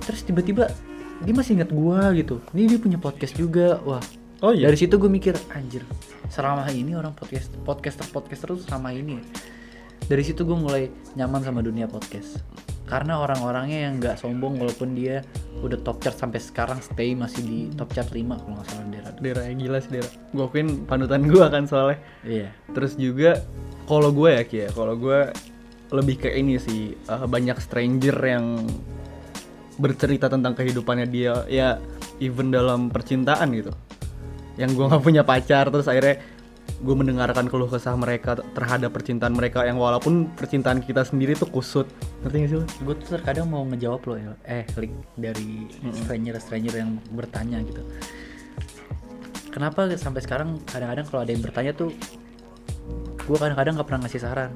Terus 0.02 0.26
tiba-tiba 0.26 0.66
dia 1.22 1.34
masih 1.34 1.62
inget 1.62 1.70
gua 1.70 2.10
gitu. 2.10 2.42
Ini 2.50 2.74
dia 2.74 2.78
punya 2.82 2.98
podcast 2.98 3.38
juga. 3.38 3.78
Wah 3.86 4.02
Oh 4.44 4.52
iya. 4.52 4.68
dari 4.68 4.76
situ 4.76 5.00
gue 5.00 5.08
mikir 5.08 5.32
anjir 5.56 5.80
seramah 6.28 6.68
ini 6.68 6.92
orang 6.92 7.16
podcast 7.16 7.48
podcaster 7.64 8.04
podcaster 8.12 8.52
tuh 8.52 8.60
seramah 8.60 8.92
ini 8.92 9.16
ya?" 9.16 9.24
dari 10.04 10.20
situ 10.20 10.44
gue 10.44 10.56
mulai 10.56 10.92
nyaman 11.16 11.40
sama 11.40 11.64
dunia 11.64 11.88
podcast 11.88 12.44
karena 12.84 13.16
orang-orangnya 13.16 13.88
yang 13.88 13.96
nggak 13.96 14.20
sombong 14.20 14.60
walaupun 14.60 14.92
dia 14.92 15.24
udah 15.64 15.80
top 15.80 16.04
chart 16.04 16.20
sampai 16.20 16.36
sekarang 16.36 16.76
stay 16.84 17.16
masih 17.16 17.40
di 17.40 17.60
top 17.72 17.88
chart 17.96 18.12
5 18.12 18.20
kalau 18.20 18.54
nggak 18.60 18.68
salah 18.68 18.86
Dera 18.92 19.10
Dera 19.16 19.42
yang 19.48 19.58
gila 19.64 19.78
sih 19.80 19.90
Dera. 19.96 20.10
Gue 20.36 20.44
akuin 20.44 20.84
panutan 20.84 21.24
gue 21.24 21.44
kan 21.48 21.64
soalnya. 21.64 21.98
iya 22.28 22.52
Terus 22.76 23.00
juga 23.00 23.40
kalau 23.88 24.12
gue 24.12 24.30
ya 24.36 24.42
Ki 24.44 24.56
ya, 24.64 24.68
kalau 24.76 25.00
gue 25.00 25.32
lebih 25.96 26.28
ke 26.28 26.28
ini 26.36 26.60
sih 26.60 26.92
eh, 26.92 27.24
banyak 27.24 27.56
stranger 27.56 28.16
yang 28.20 28.68
bercerita 29.80 30.28
tentang 30.28 30.54
kehidupannya 30.54 31.06
dia 31.08 31.34
ya 31.48 31.80
even 32.20 32.52
dalam 32.52 32.92
percintaan 32.92 33.48
gitu. 33.56 33.72
Yang 34.54 34.70
gue 34.78 34.84
nggak 34.86 35.02
punya 35.02 35.22
pacar 35.26 35.66
terus 35.70 35.90
akhirnya 35.90 36.22
gue 36.84 36.94
mendengarkan 36.96 37.48
keluh 37.48 37.68
kesah 37.68 37.96
mereka 37.96 38.36
terhadap 38.52 38.92
percintaan 38.92 39.32
mereka 39.32 39.64
yang 39.64 39.80
walaupun 39.80 40.32
percintaan 40.36 40.84
kita 40.84 41.04
sendiri 41.04 41.32
tuh 41.32 41.48
kusut. 41.48 41.88
Ngerti 42.24 42.36
gak 42.44 42.48
sih 42.50 42.58
lo? 42.60 42.66
gue 42.66 42.94
tuh 43.00 43.08
terkadang 43.16 43.46
mau 43.48 43.64
ngejawab 43.64 44.00
lo 44.04 44.14
ya 44.20 44.32
eh 44.44 44.64
klik 44.68 44.92
dari 45.16 45.68
stranger 46.04 46.36
stranger 46.40 46.74
yang 46.76 46.90
bertanya 47.12 47.60
gitu. 47.64 47.82
Kenapa 49.48 49.86
sampai 49.94 50.20
sekarang 50.24 50.58
kadang-kadang 50.66 51.06
kalau 51.06 51.20
ada 51.22 51.30
yang 51.30 51.42
bertanya 51.44 51.72
tuh 51.72 51.94
gue 53.24 53.36
kadang-kadang 53.38 53.78
nggak 53.78 53.88
pernah 53.88 54.02
ngasih 54.04 54.20
saran. 54.20 54.50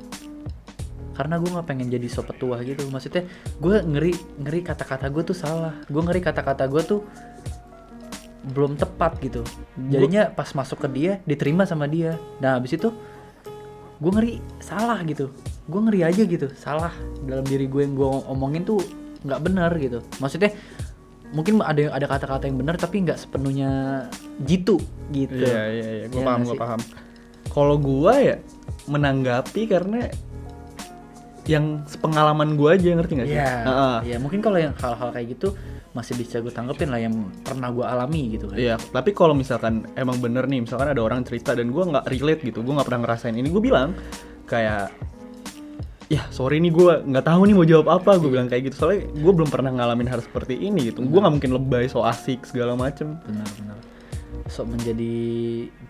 Karena 1.14 1.35
gue 1.38 1.50
nggak 1.50 1.67
pengen 1.67 1.88
jadi 1.90 2.09
so 2.11 2.23
petua 2.26 2.61
gitu. 2.67 2.83
Maksudnya 2.90 3.25
gue 3.62 3.76
ngeri 3.83 4.12
ngeri 4.43 4.61
kata-kata 4.67 5.07
gue 5.09 5.23
tuh 5.23 5.37
salah. 5.38 5.75
Gue 5.87 6.02
ngeri 6.02 6.21
kata-kata 6.21 6.67
gue 6.67 6.83
tuh 6.83 7.00
belum 8.47 8.78
tepat 8.78 9.18
gitu. 9.18 9.42
Jadinya 9.90 10.30
pas 10.30 10.49
masuk 10.54 10.87
ke 10.87 10.88
dia 10.88 11.12
diterima 11.26 11.66
sama 11.66 11.90
dia. 11.90 12.16
Nah 12.38 12.59
habis 12.59 12.75
itu 12.78 12.95
gue 13.99 14.11
ngeri 14.14 14.35
salah 14.62 15.02
gitu. 15.02 15.35
Gue 15.66 15.80
ngeri 15.83 16.00
aja 16.07 16.23
gitu 16.23 16.47
salah. 16.54 16.95
Dalam 17.26 17.45
diri 17.45 17.66
gue 17.66 17.83
yang 17.83 17.99
gue 17.99 18.09
omongin 18.30 18.62
tuh 18.62 18.78
nggak 19.26 19.40
benar 19.42 19.75
gitu. 19.76 19.99
Maksudnya 20.23 20.54
mungkin 21.28 21.61
ada 21.61 21.92
ada 21.92 22.07
kata-kata 22.09 22.49
yang 22.49 22.57
benar 22.57 22.80
tapi 22.80 23.04
nggak 23.04 23.18
sepenuhnya 23.18 24.07
jitu 24.47 24.78
gitu. 25.11 25.45
Iya 25.45 25.62
iya 25.75 25.88
iya, 26.02 26.07
gue 26.09 26.21
Iya 26.23 26.26
paham 26.26 26.40
nggak 26.47 26.54
gue 26.54 26.62
paham. 26.62 26.80
Kalau 27.49 27.76
gue 27.80 28.14
ya 28.23 28.37
menanggapi 28.87 29.62
karena 29.66 30.09
yang 31.49 31.83
sepengalaman 31.88 32.61
gue 32.61 32.68
aja 32.68 32.92
ngerti 32.92 33.12
gak 33.25 33.28
sih? 33.33 33.40
Iya, 33.40 33.52
Heeh. 33.64 33.97
iya 34.12 34.16
mungkin 34.21 34.45
kalau 34.45 34.61
yang 34.61 34.76
hal-hal 34.76 35.09
kayak 35.16 35.33
gitu 35.33 35.57
masih 35.99 36.14
bisa 36.14 36.38
gue 36.38 36.55
tanggepin 36.55 36.95
lah 36.95 37.02
yang 37.02 37.14
pernah 37.43 37.75
gue 37.75 37.83
alami 37.83 38.38
gitu 38.38 38.47
kan. 38.47 38.55
Iya, 38.55 38.78
tapi 38.95 39.11
kalau 39.11 39.35
misalkan 39.35 39.83
emang 39.99 40.23
bener 40.23 40.47
nih, 40.47 40.62
misalkan 40.62 40.95
ada 40.95 41.02
orang 41.02 41.26
cerita 41.26 41.59
dan 41.59 41.75
gue 41.75 41.83
nggak 41.83 42.07
relate 42.07 42.43
gitu, 42.47 42.62
gue 42.62 42.71
nggak 42.71 42.87
pernah 42.87 43.02
ngerasain 43.02 43.35
ini, 43.35 43.50
gue 43.50 43.59
bilang 43.59 43.99
kayak, 44.47 44.95
ya 46.09 46.23
sorry 46.31 46.62
nih 46.62 46.71
gue 46.71 46.93
nggak 47.11 47.26
tahu 47.26 47.50
nih 47.50 47.55
mau 47.59 47.67
jawab 47.67 47.88
apa, 47.99 48.17
gue 48.17 48.31
bilang 48.31 48.47
kayak 48.47 48.71
gitu. 48.71 48.87
Soalnya 48.87 49.11
gue 49.11 49.33
belum 49.35 49.50
pernah 49.50 49.75
ngalamin 49.75 50.07
hal 50.07 50.23
seperti 50.23 50.55
ini 50.55 50.95
gitu. 50.95 51.02
Gue 51.02 51.19
nggak 51.19 51.35
mungkin 51.35 51.52
lebay, 51.59 51.90
so 51.90 52.07
asik 52.07 52.47
segala 52.47 52.78
macem. 52.78 53.19
Benar-benar. 53.26 53.76
Sok 54.49 54.71
menjadi 54.71 55.12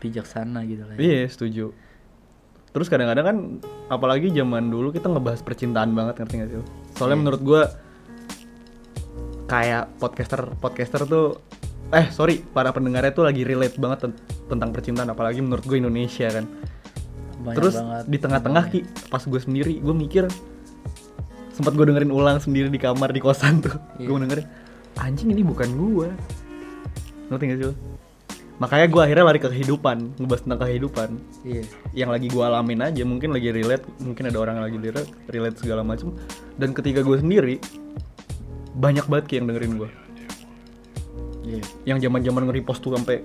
bijaksana 0.01 0.65
gitu 0.67 0.83
lah. 0.89 0.95
ya. 0.97 0.99
Iya, 0.99 1.29
setuju. 1.29 1.71
Terus 2.69 2.87
kadang-kadang 2.91 3.25
kan, 3.25 3.37
apalagi 3.89 4.29
zaman 4.35 4.69
dulu 4.69 4.91
kita 4.91 5.09
ngebahas 5.09 5.41
percintaan 5.43 5.95
banget, 5.95 6.21
ngerti 6.21 6.35
gak 6.43 6.49
sih? 6.53 6.59
Soalnya 6.99 7.17
Iya. 7.17 7.23
menurut 7.23 7.43
gue 7.43 7.63
kayak 9.49 9.97
podcaster 9.97 10.53
podcaster 10.55 11.03
tuh 11.03 11.41
eh 11.89 12.07
sorry 12.09 12.45
para 12.45 12.69
pendengarnya 12.69 13.11
tuh 13.11 13.25
lagi 13.25 13.43
relate 13.43 13.75
banget 13.77 14.05
ten- 14.05 14.19
tentang 14.47 14.71
percintaan 14.71 15.09
apalagi 15.09 15.41
menurut 15.41 15.65
gue 15.65 15.79
Indonesia 15.79 16.29
kan 16.29 16.45
Banyak 17.39 17.55
terus 17.55 17.75
banget. 17.75 18.05
di 18.05 18.19
tengah-tengah 18.19 18.65
ki 18.67 18.81
pas 19.09 19.23
gue 19.23 19.41
sendiri 19.41 19.79
gue 19.79 19.95
mikir 19.97 20.25
sempat 21.51 21.73
gue 21.73 21.85
dengerin 21.85 22.11
ulang 22.11 22.39
sendiri 22.39 22.69
di 22.69 22.77
kamar 22.77 23.09
di 23.09 23.19
kosan 23.19 23.59
tuh 23.59 23.75
Iya. 23.97 24.07
gue 24.07 24.19
dengerin 24.21 24.47
anjing 24.97 25.29
ini 25.31 25.43
bukan 25.43 25.69
gue 25.71 26.09
ngerti 27.29 27.45
gak 27.47 27.59
sih 27.59 27.67
lo? 27.67 27.75
makanya 28.59 28.87
gue 28.87 29.01
akhirnya 29.01 29.25
lari 29.25 29.39
ke 29.39 29.49
kehidupan 29.49 29.97
ngebahas 30.19 30.43
tentang 30.43 30.61
kehidupan 30.61 31.09
Iya. 31.43 31.63
yang 31.97 32.11
lagi 32.11 32.27
gue 32.27 32.43
alamin 32.43 32.85
aja 32.85 33.03
mungkin 33.03 33.31
lagi 33.31 33.49
relate 33.49 33.87
mungkin 33.99 34.25
ada 34.27 34.39
orang 34.39 34.59
yang 34.59 34.67
lagi 34.67 34.79
relate 34.83 35.11
relate 35.27 35.57
segala 35.57 35.81
macam 35.81 36.13
dan 36.55 36.75
ketika 36.75 37.01
gue 37.01 37.17
sendiri 37.17 37.57
banyak 38.73 39.05
banget 39.05 39.25
ki 39.27 39.35
yang 39.37 39.47
dengerin 39.47 39.75
gue 39.77 39.91
Iya. 41.41 41.63
yang 41.87 41.99
zaman 41.99 42.21
zaman 42.21 42.43
nge-repost 42.45 42.81
tuh 42.81 42.93
sampai 42.93 43.25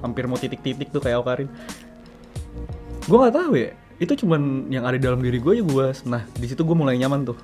hampir 0.00 0.26
mau 0.26 0.34
titik-titik 0.34 0.90
tuh 0.90 0.98
kayak 0.98 1.22
Okarin 1.22 1.46
gue 3.00 3.14
nggak 3.16 3.30
tahu 3.32 3.52
ya 3.54 3.70
itu 3.96 4.12
cuman 4.16 4.66
yang 4.68 4.82
ada 4.82 4.98
di 4.98 5.04
dalam 5.04 5.22
diri 5.22 5.38
gue 5.38 5.54
ya 5.54 5.64
gue 5.64 5.86
nah 6.04 6.26
di 6.26 6.46
situ 6.46 6.60
gue 6.60 6.74
mulai 6.74 6.96
nyaman 6.96 7.22
tuh 7.24 7.38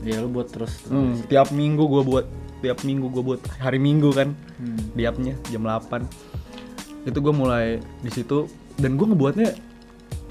Iya 0.00 0.24
lu 0.24 0.32
buat 0.32 0.48
terus. 0.48 0.80
Hmm, 0.88 1.12
tiap 1.28 1.52
minggu 1.52 1.84
gue 1.84 2.00
buat 2.02 2.24
tiap 2.58 2.80
minggu 2.82 3.12
gue 3.12 3.20
buat 3.22 3.40
hari 3.60 3.76
minggu 3.76 4.08
kan 4.10 4.32
Hmm. 4.56 4.80
di 4.92 5.04
upnya 5.04 5.36
jam 5.46 5.60
8 5.62 6.04
itu 7.02 7.16
gue 7.16 7.32
mulai 7.32 7.66
di 8.00 8.10
situ 8.10 8.48
dan 8.76 8.96
gue 8.96 9.06
ngebuatnya 9.06 9.56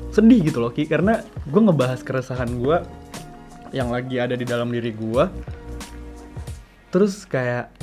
sedih 0.09 0.41
gitu 0.43 0.57
loh 0.59 0.69
Ki 0.69 0.85
karena 0.85 1.21
gue 1.45 1.61
ngebahas 1.61 2.01
keresahan 2.01 2.49
gue 2.57 2.77
yang 3.69 3.89
lagi 3.89 4.17
ada 4.17 4.33
di 4.33 4.41
dalam 4.41 4.69
diri 4.69 4.89
gue 4.89 5.23
terus 6.89 7.25
kayak 7.25 7.73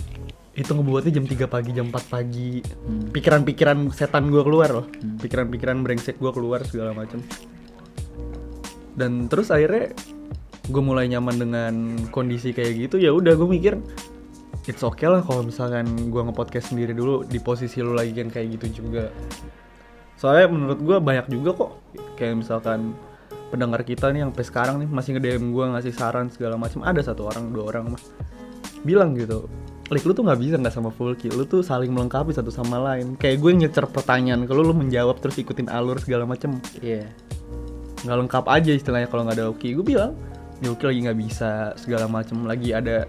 itu 0.56 0.72
ngebuatnya 0.72 1.20
jam 1.20 1.26
3 1.28 1.52
pagi 1.52 1.70
jam 1.76 1.86
4 1.92 2.12
pagi. 2.12 2.64
Hmm. 2.64 3.12
pikiran-pikiran 3.12 3.92
setan 3.92 4.32
gue 4.32 4.40
keluar 4.40 4.72
loh. 4.72 4.86
Pikiran-pikiran 5.20 5.84
brengsek 5.84 6.16
gue 6.16 6.32
keluar 6.32 6.64
segala 6.64 6.96
macam 6.96 7.20
dan 8.96 9.28
terus 9.28 9.52
akhirnya 9.52 9.92
gue 10.72 10.82
mulai 10.82 11.04
nyaman 11.12 11.36
dengan 11.36 11.74
kondisi 12.08 12.56
kayak 12.56 12.88
gitu 12.88 12.96
ya 12.96 13.12
udah 13.12 13.36
gue 13.36 13.44
mikir 13.44 13.76
it's 14.66 14.82
okay 14.82 15.06
lah 15.06 15.22
kalau 15.22 15.46
misalkan 15.46 15.86
gua 16.10 16.26
nge-podcast 16.26 16.74
sendiri 16.74 16.90
dulu 16.90 17.22
di 17.22 17.38
posisi 17.38 17.78
lu 17.80 17.94
lagi 17.94 18.12
kan 18.12 18.28
kayak 18.28 18.58
gitu 18.58 18.82
juga. 18.82 19.08
Soalnya 20.18 20.50
menurut 20.50 20.78
gua 20.82 20.98
banyak 20.98 21.30
juga 21.30 21.54
kok 21.54 21.70
kayak 22.18 22.42
misalkan 22.42 22.92
pendengar 23.54 23.86
kita 23.86 24.10
nih 24.10 24.26
yang 24.26 24.34
sampai 24.34 24.46
sekarang 24.46 24.76
nih 24.82 24.88
masih 24.90 25.10
nge-DM 25.16 25.54
gua 25.54 25.70
ngasih 25.78 25.94
saran 25.94 26.26
segala 26.34 26.58
macam 26.58 26.82
ada 26.82 26.98
satu 26.98 27.30
orang 27.30 27.54
dua 27.54 27.70
orang 27.70 27.94
mah 27.94 28.02
bilang 28.86 29.18
gitu 29.18 29.50
Lik 29.86 30.02
lu 30.02 30.10
tuh 30.10 30.26
nggak 30.26 30.40
bisa 30.42 30.58
nggak 30.58 30.74
sama 30.74 30.90
Fulki, 30.90 31.30
lu 31.30 31.46
tuh 31.46 31.62
saling 31.62 31.94
melengkapi 31.94 32.34
satu 32.34 32.50
sama 32.50 32.74
lain. 32.82 33.14
Kayak 33.22 33.38
gue 33.38 33.52
nyecer 33.54 33.86
pertanyaan, 33.86 34.42
kalau 34.42 34.66
lu 34.66 34.74
menjawab 34.74 35.22
terus 35.22 35.38
ikutin 35.38 35.70
alur 35.70 35.94
segala 36.02 36.26
macem 36.26 36.58
Iya. 36.82 37.06
nggak 38.02 38.18
lengkap 38.26 38.44
aja 38.50 38.70
istilahnya 38.74 39.06
kalau 39.06 39.22
nggak 39.30 39.38
ada 39.38 39.46
Oki. 39.46 39.78
Gue 39.78 39.86
bilang, 39.86 40.18
ya 40.58 40.74
Oki 40.74 40.90
lagi 40.90 41.00
nggak 41.06 41.18
bisa 41.22 41.50
segala 41.78 42.10
macem, 42.10 42.42
lagi 42.42 42.74
ada 42.74 43.06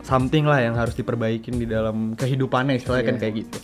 something 0.00 0.48
lah 0.48 0.64
yang 0.64 0.80
harus 0.80 0.96
diperbaikin 0.96 1.60
di 1.60 1.68
dalam 1.68 2.16
kehidupannya 2.16 2.80
istilahnya 2.80 3.04
kan 3.04 3.16
Iya. 3.16 3.22
kayak 3.28 3.34
gitu. 3.44 3.58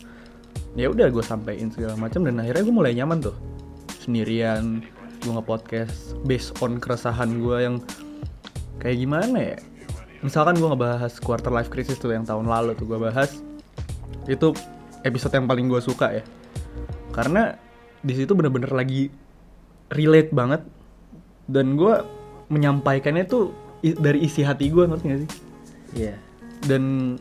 Ya 0.77 0.87
udah 0.93 1.07
gue 1.09 1.25
sampein 1.25 1.73
segala 1.73 1.97
macem 1.97 2.29
dan 2.29 2.45
akhirnya 2.45 2.61
gue 2.61 2.75
mulai 2.77 2.93
nyaman 2.93 3.25
tuh 3.25 3.37
sendirian 4.05 4.85
gue 5.25 5.33
nge-podcast 5.33 6.13
based 6.29 6.53
on 6.61 6.77
keresahan 6.77 7.41
gue 7.41 7.57
yang 7.57 7.77
kayak 8.77 9.01
gimana 9.01 9.57
ya 9.57 9.57
misalkan 10.25 10.57
gue 10.57 10.65
ngebahas 10.65 11.13
quarter 11.21 11.53
life 11.53 11.69
crisis 11.69 12.01
tuh 12.01 12.17
yang 12.17 12.25
tahun 12.25 12.49
lalu 12.49 12.73
tuh 12.81 12.89
gue 12.89 12.97
bahas 12.97 13.45
itu 14.25 14.57
episode 15.05 15.37
yang 15.37 15.45
paling 15.45 15.69
gue 15.69 15.85
suka 15.85 16.17
ya. 16.17 16.25
Karena 17.13 17.53
di 18.01 18.17
situ 18.17 18.33
bener-bener 18.33 18.73
lagi 18.73 19.13
relate 19.93 20.33
banget 20.33 20.65
dan 21.45 21.77
gue 21.77 22.01
menyampaikannya 22.49 23.29
tuh 23.29 23.53
dari 23.85 24.25
isi 24.25 24.41
hati 24.41 24.73
gue 24.73 24.89
ngerti 24.89 25.05
gak 25.13 25.21
sih? 25.29 25.31
Iya. 25.95 26.17
dan 26.65 27.15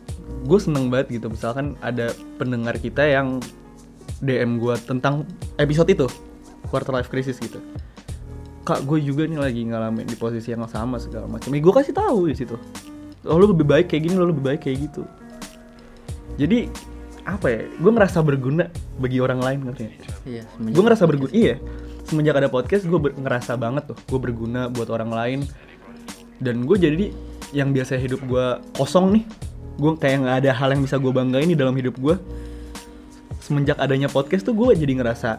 gue 0.47 0.55
seneng 0.55 0.87
banget 0.87 1.19
gitu 1.19 1.27
misalkan 1.27 1.75
ada 1.83 2.15
pendengar 2.39 2.79
kita 2.79 3.03
yang 3.03 3.43
DM 4.23 4.55
gue 4.55 4.71
tentang 4.87 5.27
episode 5.59 5.91
itu 5.91 6.07
quarter 6.71 6.95
life 6.95 7.11
crisis 7.11 7.43
gitu. 7.43 7.59
Kak 8.63 8.87
gue 8.87 9.03
juga 9.03 9.27
nih 9.27 9.35
lagi 9.35 9.61
ngalamin 9.67 10.07
di 10.07 10.15
posisi 10.15 10.55
yang 10.55 10.63
sama 10.71 10.95
segala 10.95 11.27
macam. 11.27 11.51
Ya 11.51 11.59
gue 11.59 11.73
kasih 11.75 11.91
tahu 11.91 12.31
di 12.31 12.35
situ 12.39 12.55
oh 13.27 13.37
lu 13.39 13.51
lebih 13.51 13.67
baik 13.67 13.91
kayak 13.91 14.09
gini 14.09 14.15
lo 14.15 14.29
lebih 14.29 14.43
baik 14.43 14.61
kayak 14.67 14.89
gitu. 14.89 15.03
Jadi 16.39 16.67
apa 17.23 17.47
ya 17.47 17.61
gue 17.71 17.91
ngerasa 17.91 18.19
berguna 18.19 18.67
bagi 18.99 19.23
orang 19.23 19.39
lain 19.39 19.59
ngerti? 19.69 19.83
Iya. 20.27 20.43
gue 20.59 20.83
ngerasa 20.83 21.03
berguna 21.07 21.31
iya. 21.31 21.55
Semenjak 22.03 22.35
ada 22.35 22.51
podcast 22.51 22.83
gue 22.83 22.99
ngerasa 22.99 23.55
banget 23.55 23.95
tuh 23.95 23.97
gue 23.97 24.19
berguna 24.19 24.67
buat 24.67 24.91
orang 24.91 25.11
lain. 25.11 25.39
Dan 26.43 26.67
gue 26.67 26.75
jadi 26.75 27.15
yang 27.55 27.71
biasa 27.71 27.95
hidup 27.95 28.19
gue 28.27 28.45
kosong 28.75 29.19
nih. 29.19 29.23
Gue 29.79 29.95
kayak 29.97 30.27
nggak 30.27 30.37
ada 30.43 30.51
hal 30.51 30.69
yang 30.75 30.81
bisa 30.83 30.99
gue 30.99 31.09
banggain 31.09 31.47
di 31.47 31.57
dalam 31.57 31.73
hidup 31.73 31.95
gue 31.97 32.15
semenjak 33.43 33.75
adanya 33.75 34.07
podcast 34.07 34.47
tuh 34.47 34.55
gue 34.55 34.71
jadi 34.71 35.03
ngerasa 35.03 35.35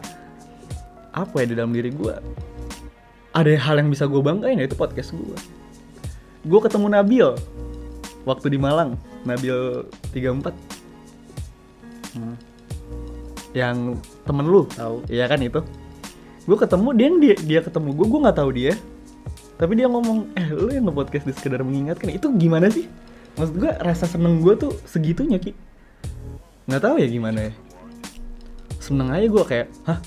apa 1.09 1.35
ya 1.41 1.45
di 1.49 1.55
dalam 1.57 1.73
diri 1.73 1.89
gue 1.89 2.13
ada 3.33 3.49
hal 3.49 3.81
yang 3.81 3.89
bisa 3.89 4.05
gue 4.05 4.21
banggain 4.21 4.61
yaitu 4.61 4.77
podcast 4.77 5.17
gue 5.17 5.37
gue 6.45 6.59
ketemu 6.61 6.87
Nabil 6.93 7.33
waktu 8.25 8.51
di 8.51 8.59
Malang 8.59 8.97
Nabil 9.23 9.85
34 10.13 10.75
Hmm, 12.15 12.39
yang 13.51 13.99
temen 14.23 14.47
lu 14.47 14.63
tahu. 14.71 15.03
Iya 15.11 15.27
kan 15.27 15.43
itu. 15.43 15.59
Gue 16.47 16.57
ketemu 16.57 16.95
dia 16.95 17.07
dia 17.19 17.35
dia 17.43 17.59
ketemu 17.59 17.91
gue, 17.91 18.07
gue 18.07 18.19
nggak 18.23 18.37
tahu 18.39 18.49
dia. 18.55 18.73
Tapi 19.55 19.71
dia 19.79 19.87
ngomong, 19.87 20.35
eh 20.35 20.47
lu 20.51 20.71
yang 20.71 20.87
nge-podcast 20.87 21.27
di 21.27 21.33
sekedar 21.35 21.63
mengingatkan 21.63 22.11
itu 22.11 22.27
gimana 22.35 22.67
sih? 22.71 22.87
Maksud 23.35 23.55
gue 23.55 23.71
rasa 23.83 24.07
seneng 24.07 24.39
gue 24.39 24.55
tuh 24.55 24.71
segitunya 24.87 25.39
ki. 25.39 25.51
Nggak 26.71 26.81
tahu 26.83 26.95
ya 27.03 27.07
gimana 27.07 27.51
ya. 27.51 27.53
Seneng 28.79 29.11
aja 29.11 29.27
gue 29.27 29.43
kayak, 29.43 29.67
hah? 29.87 29.99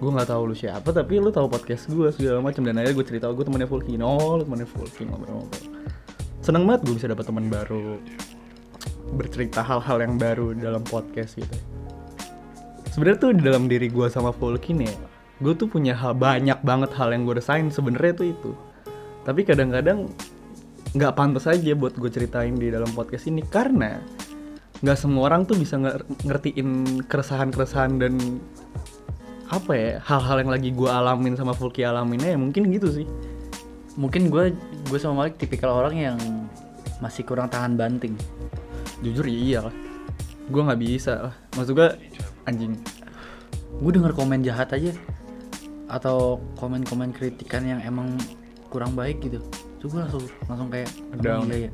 Gue 0.00 0.10
nggak 0.12 0.28
tahu 0.28 0.52
lu 0.52 0.56
siapa, 0.56 0.88
tapi 0.92 1.16
lu 1.16 1.32
tahu 1.32 1.48
podcast 1.48 1.88
gue 1.88 2.12
segala 2.12 2.44
macam 2.44 2.60
dan 2.64 2.76
akhirnya 2.76 2.96
gue 2.96 3.06
cerita 3.08 3.32
gue 3.32 3.44
temennya 3.44 3.68
oh 4.04 4.36
lu 4.36 4.42
temennya 4.44 4.68
Fulki 4.68 5.08
ngobrol-ngobrol. 5.08 5.73
Seneng 6.44 6.68
banget 6.68 6.84
gue 6.84 6.94
bisa 7.00 7.08
dapat 7.08 7.24
teman 7.24 7.48
baru, 7.48 7.96
bercerita 9.16 9.64
hal-hal 9.64 10.04
yang 10.04 10.20
baru 10.20 10.52
dalam 10.52 10.84
podcast 10.84 11.40
gitu. 11.40 11.56
Sebenarnya 12.92 13.18
tuh 13.18 13.32
di 13.32 13.42
dalam 13.42 13.64
diri 13.64 13.88
gue 13.88 14.06
sama 14.12 14.28
Fulkin 14.30 14.84
ya 14.84 14.92
gue 15.42 15.54
tuh 15.58 15.66
punya 15.66 15.98
hal 15.98 16.14
banyak 16.14 16.62
banget 16.62 16.94
hal 16.94 17.10
yang 17.10 17.26
gue 17.26 17.34
resain 17.34 17.66
sebenarnya 17.72 18.12
tuh 18.14 18.26
itu. 18.30 18.50
Tapi 19.26 19.42
kadang-kadang 19.42 20.06
nggak 20.94 21.12
pantas 21.18 21.50
aja 21.50 21.74
buat 21.74 21.96
gue 21.98 22.06
ceritain 22.06 22.54
di 22.54 22.70
dalam 22.70 22.86
podcast 22.94 23.26
ini 23.26 23.42
karena 23.42 23.98
nggak 24.78 24.94
semua 24.94 25.26
orang 25.26 25.42
tuh 25.42 25.58
bisa 25.58 25.74
nger- 25.74 26.06
ngertiin 26.22 27.02
keresahan-keresahan 27.10 27.98
dan 27.98 28.14
apa 29.50 29.72
ya 29.74 29.90
hal-hal 30.06 30.46
yang 30.46 30.50
lagi 30.54 30.70
gue 30.70 30.86
alamin 30.86 31.34
sama 31.34 31.50
Fulki 31.50 31.82
alaminnya 31.82 32.36
ya 32.36 32.38
mungkin 32.38 32.70
gitu 32.70 32.88
sih. 32.94 33.06
Mungkin 33.98 34.30
gue 34.30 34.54
gue 34.88 34.98
sama 35.00 35.24
Malik 35.24 35.40
tipikal 35.40 35.74
orang 35.74 35.94
yang 35.96 36.18
masih 37.02 37.24
kurang 37.26 37.50
tahan 37.50 37.74
banting. 37.76 38.14
jujur 39.04 39.26
ya 39.26 39.36
iya 39.36 39.58
lah 39.68 39.74
gue 40.48 40.62
nggak 40.64 40.80
bisa 40.80 41.28
lah 41.28 41.34
maksud 41.56 41.76
gue 41.76 41.88
anjing 42.48 42.72
Gue 43.82 43.90
denger 43.90 44.14
komen 44.14 44.46
jahat 44.46 44.70
aja 44.70 44.94
atau 45.90 46.38
komen-komen 46.58 47.10
kritikan 47.10 47.66
yang 47.66 47.82
emang 47.82 48.14
kurang 48.70 48.94
baik 48.94 49.18
gitu. 49.22 49.42
Tuh 49.82 49.90
gue 49.90 50.00
langsung 50.00 50.24
langsung 50.46 50.68
kayak 50.70 50.90
Down. 51.18 51.46
"Emang 51.46 51.50
iya 51.50 51.68
ya. 51.68 51.70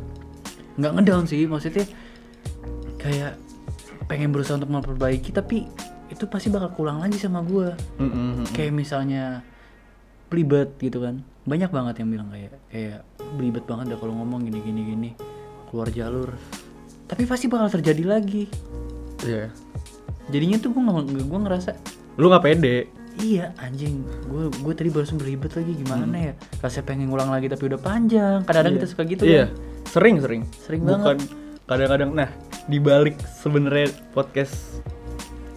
Nggak 0.80 0.92
ngedown 0.96 1.24
sih, 1.28 1.44
maksudnya 1.44 1.84
kayak 2.96 3.36
pengen 4.08 4.32
berusaha 4.32 4.56
untuk 4.58 4.72
memperbaiki 4.72 5.30
tapi 5.30 5.68
itu 6.10 6.24
pasti 6.26 6.50
bakal 6.50 6.74
kulang 6.74 6.98
lagi 6.98 7.20
sama 7.20 7.44
gue. 7.46 7.70
Mm-mm. 8.02 8.48
kayak 8.50 8.74
misalnya 8.74 9.46
belibet 10.26 10.74
gitu 10.82 11.06
kan 11.06 11.22
banyak 11.48 11.70
banget 11.72 11.94
yang 12.04 12.08
bilang 12.12 12.28
kayak 12.28 12.52
kayak 12.68 13.00
belibet 13.36 13.64
banget 13.64 13.96
dah 13.96 13.98
kalau 13.98 14.14
ngomong 14.20 14.44
gini 14.44 14.60
gini 14.60 14.80
gini. 14.92 15.10
Keluar 15.72 15.88
jalur. 15.88 16.30
Tapi 17.08 17.22
pasti 17.26 17.46
bakal 17.48 17.80
terjadi 17.80 18.04
lagi. 18.06 18.44
Iya. 19.20 19.52
jadinya 20.30 20.62
tuh 20.62 20.70
gue 20.70 20.80
gue 21.26 21.40
ngerasa 21.42 21.74
lu 22.16 22.30
nggak 22.30 22.44
pede. 22.44 22.76
Iya 23.18 23.52
anjing. 23.58 24.06
Gue 24.30 24.48
gue 24.48 24.74
tadi 24.76 24.88
barusan 24.88 25.18
belibet 25.18 25.52
lagi 25.52 25.72
gimana 25.74 26.16
ya? 26.30 26.32
Rasanya 26.62 26.84
pengen 26.86 27.10
ngulang 27.10 27.28
lagi 27.32 27.50
tapi 27.50 27.66
udah 27.66 27.80
panjang. 27.80 28.38
Kadang-kadang 28.46 28.74
kita 28.80 28.88
suka 28.88 29.02
gitu 29.08 29.22
iya. 29.26 29.50
kan. 29.50 29.58
Sering 29.90 30.16
sering. 30.22 30.42
Sering 30.62 30.80
bukan 30.86 31.18
kadang-kadang. 31.66 32.10
Nah 32.14 32.30
dibalik 32.70 33.18
sebenarnya 33.42 33.90
podcast 34.14 34.80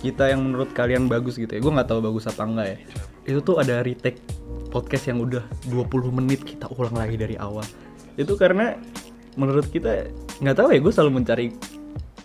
kita 0.01 0.33
yang 0.33 0.43
menurut 0.43 0.73
kalian 0.73 1.05
bagus 1.05 1.37
gitu 1.37 1.53
ya. 1.53 1.61
Gue 1.61 1.71
nggak 1.71 1.87
tahu 1.87 2.01
bagus 2.01 2.25
apa 2.27 2.43
enggak 2.43 2.67
ya. 2.73 2.77
Itu 3.29 3.39
tuh 3.45 3.61
ada 3.61 3.79
retake 3.85 4.19
podcast 4.73 5.05
yang 5.13 5.21
udah 5.21 5.45
20 5.69 6.09
menit 6.09 6.41
kita 6.41 6.65
ulang 6.73 6.97
lagi 6.97 7.13
dari 7.13 7.37
awal. 7.37 7.61
Itu 8.17 8.33
karena 8.33 8.73
menurut 9.37 9.69
kita 9.69 10.09
nggak 10.41 10.55
tahu 10.57 10.73
ya 10.73 10.79
gue 10.81 10.93
selalu 10.93 11.11
mencari 11.21 11.47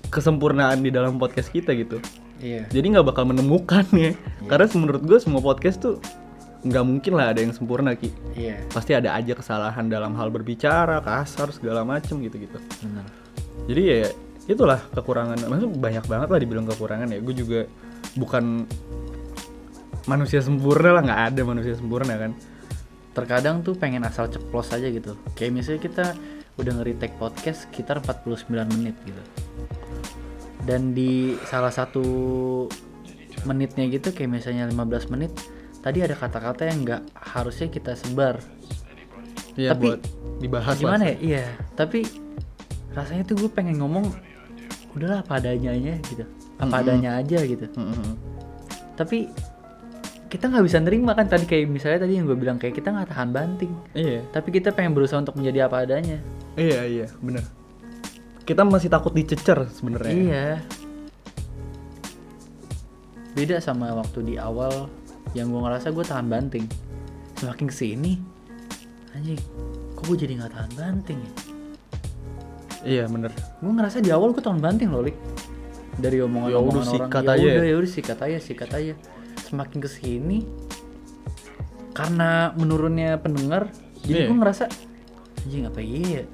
kesempurnaan 0.08 0.80
di 0.80 0.88
dalam 0.88 1.20
podcast 1.20 1.52
kita 1.52 1.76
gitu. 1.76 2.00
Iya. 2.40 2.64
Jadi 2.72 2.96
nggak 2.96 3.06
bakal 3.12 3.28
menemukan 3.28 3.84
ya. 3.92 4.16
Karena 4.48 4.64
menurut 4.72 5.02
gue 5.04 5.18
semua 5.20 5.44
podcast 5.44 5.84
tuh 5.84 6.00
nggak 6.58 6.84
mungkin 6.84 7.12
lah 7.14 7.36
ada 7.36 7.44
yang 7.44 7.52
sempurna 7.52 7.92
ki. 7.94 8.10
Iya. 8.34 8.64
Pasti 8.72 8.96
ada 8.96 9.14
aja 9.14 9.36
kesalahan 9.36 9.86
dalam 9.86 10.16
hal 10.16 10.32
berbicara 10.32 11.04
kasar 11.04 11.52
segala 11.52 11.84
macem 11.84 12.18
gitu 12.24 12.40
gitu 12.40 12.58
benar. 12.82 13.06
Jadi 13.68 13.82
ya 13.84 14.08
itulah 14.48 14.80
kekurangan. 14.96 15.44
Maksudnya 15.44 15.76
banyak 15.76 16.04
banget 16.08 16.28
lah 16.32 16.38
dibilang 16.40 16.66
kekurangan 16.66 17.12
ya. 17.12 17.20
Gue 17.20 17.34
juga 17.36 17.60
bukan 18.16 18.64
manusia 20.08 20.40
sempurna 20.40 20.96
lah 20.96 21.02
nggak 21.04 21.22
ada 21.32 21.40
manusia 21.44 21.76
sempurna 21.76 22.16
kan. 22.16 22.32
Terkadang 23.12 23.60
tuh 23.60 23.76
pengen 23.76 24.02
asal 24.08 24.32
ceplos 24.32 24.72
aja 24.72 24.88
gitu. 24.88 25.14
Kayak 25.36 25.52
misalnya 25.52 25.80
kita 25.84 26.06
udah 26.58 26.72
nge-retake 26.80 27.14
podcast 27.20 27.68
sekitar 27.68 28.00
49 28.02 28.48
menit 28.74 28.96
gitu. 29.04 29.22
Dan 30.64 30.96
di 30.96 31.36
salah 31.46 31.70
satu 31.70 32.02
menitnya 33.46 33.86
gitu 33.86 34.10
kayak 34.10 34.42
misalnya 34.42 34.66
15 34.66 35.14
menit 35.14 35.30
tadi 35.78 36.02
ada 36.02 36.18
kata-kata 36.18 36.66
yang 36.66 36.82
nggak 36.82 37.02
harusnya 37.14 37.68
kita 37.70 37.94
sebar. 37.94 38.42
Iya 39.54 39.74
Tapi, 39.74 39.84
buat 39.86 40.00
dibahas 40.42 40.74
gimana 40.78 41.06
lah 41.06 41.14
ya? 41.14 41.16
Iya. 41.22 41.44
Tapi 41.78 42.00
rasanya 42.94 43.22
tuh 43.26 43.46
gue 43.46 43.50
pengen 43.50 43.78
ngomong 43.78 44.10
udahlah 44.98 45.22
apa 45.22 45.38
adanya 45.38 45.74
aja 45.74 45.94
gitu. 46.10 46.24
Apa 46.58 46.66
Mm-mm. 46.66 46.80
adanya 46.82 47.10
aja 47.22 47.38
gitu. 47.44 47.66
Mm-mm. 47.76 48.14
tapi 48.98 49.30
kita 50.28 50.44
nggak 50.52 50.64
bisa 50.64 50.78
nerima 50.84 51.16
kan 51.16 51.24
tadi 51.24 51.48
kayak 51.48 51.72
misalnya 51.72 52.04
tadi 52.04 52.20
yang 52.20 52.28
gue 52.28 52.36
bilang 52.36 52.60
kayak 52.60 52.76
kita 52.76 52.92
nggak 52.92 53.08
tahan 53.08 53.32
banting. 53.32 53.72
Iya. 53.96 54.20
Tapi 54.28 54.48
kita 54.52 54.76
pengen 54.76 54.92
berusaha 54.92 55.16
untuk 55.16 55.40
menjadi 55.40 55.64
apa 55.64 55.88
adanya. 55.88 56.20
Iya 56.54 56.84
iya 56.84 57.06
bener. 57.24 57.44
Kita 58.44 58.64
masih 58.64 58.92
takut 58.92 59.16
dicecer 59.16 59.56
sebenarnya. 59.72 60.12
Iya. 60.12 60.46
Beda 63.32 63.56
sama 63.60 63.88
waktu 63.96 64.24
di 64.24 64.34
awal 64.36 64.88
yang 65.32 65.48
gue 65.48 65.60
ngerasa 65.64 65.96
gue 65.96 66.04
tahan 66.04 66.28
banting. 66.28 66.68
Semakin 67.40 67.66
ke 67.68 67.74
sini 67.74 68.12
anjing 69.16 69.40
kok 69.96 70.04
gue 70.04 70.16
jadi 70.20 70.32
nggak 70.44 70.52
tahan 70.52 70.72
banting 70.76 71.18
ya? 71.24 71.32
Iya 72.84 73.04
bener. 73.08 73.32
Gue 73.64 73.72
ngerasa 73.72 74.04
di 74.04 74.12
awal 74.12 74.36
gue 74.36 74.44
tahun 74.44 74.60
banting 74.60 74.92
loh 74.92 75.08
lik. 75.08 75.16
Dari 75.98 76.20
omongan 76.22 76.52
Ya 76.52 76.60
udah, 76.60 76.62
omongan 76.62 76.84
orang. 76.84 76.94
sikat 77.08 77.22
ya 77.24 77.32
udah 77.32 77.64
ya. 77.64 77.70
ya 77.72 77.76
udah 77.80 77.90
sikat 77.90 78.18
aja 78.22 78.38
sikat 78.38 78.70
aja 78.76 78.94
semakin 79.48 79.78
ke 79.80 79.88
sini 79.88 80.44
karena 81.92 82.54
menurunnya 82.54 83.18
pendengar 83.18 83.72
jadi 84.04 84.24
Iya. 84.24 84.28
gue 84.30 84.36
ngerasa 84.38 84.64
anjing 85.42 85.64
apa 85.66 85.80
iya 85.82 86.22
ya?" 86.22 86.24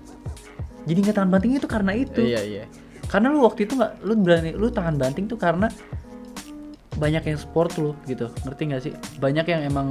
jadi 0.84 0.98
nggak 1.00 1.16
tahan 1.16 1.30
banting 1.32 1.52
itu 1.56 1.64
karena 1.64 1.92
itu. 1.96 2.20
Iya 2.20 2.40
iya. 2.44 2.64
Karena 3.08 3.32
lu 3.32 3.40
waktu 3.40 3.64
itu 3.64 3.72
nggak 3.72 4.04
lu 4.04 4.12
berani 4.20 4.52
lu 4.52 4.68
tahan 4.68 5.00
banting 5.00 5.24
tuh 5.24 5.40
karena 5.40 5.72
banyak 7.00 7.24
yang 7.24 7.38
support 7.40 7.72
lu 7.80 7.96
gitu. 8.04 8.28
Ngerti 8.44 8.62
nggak 8.68 8.82
sih? 8.84 8.92
Banyak 9.16 9.46
yang 9.48 9.64
emang 9.64 9.88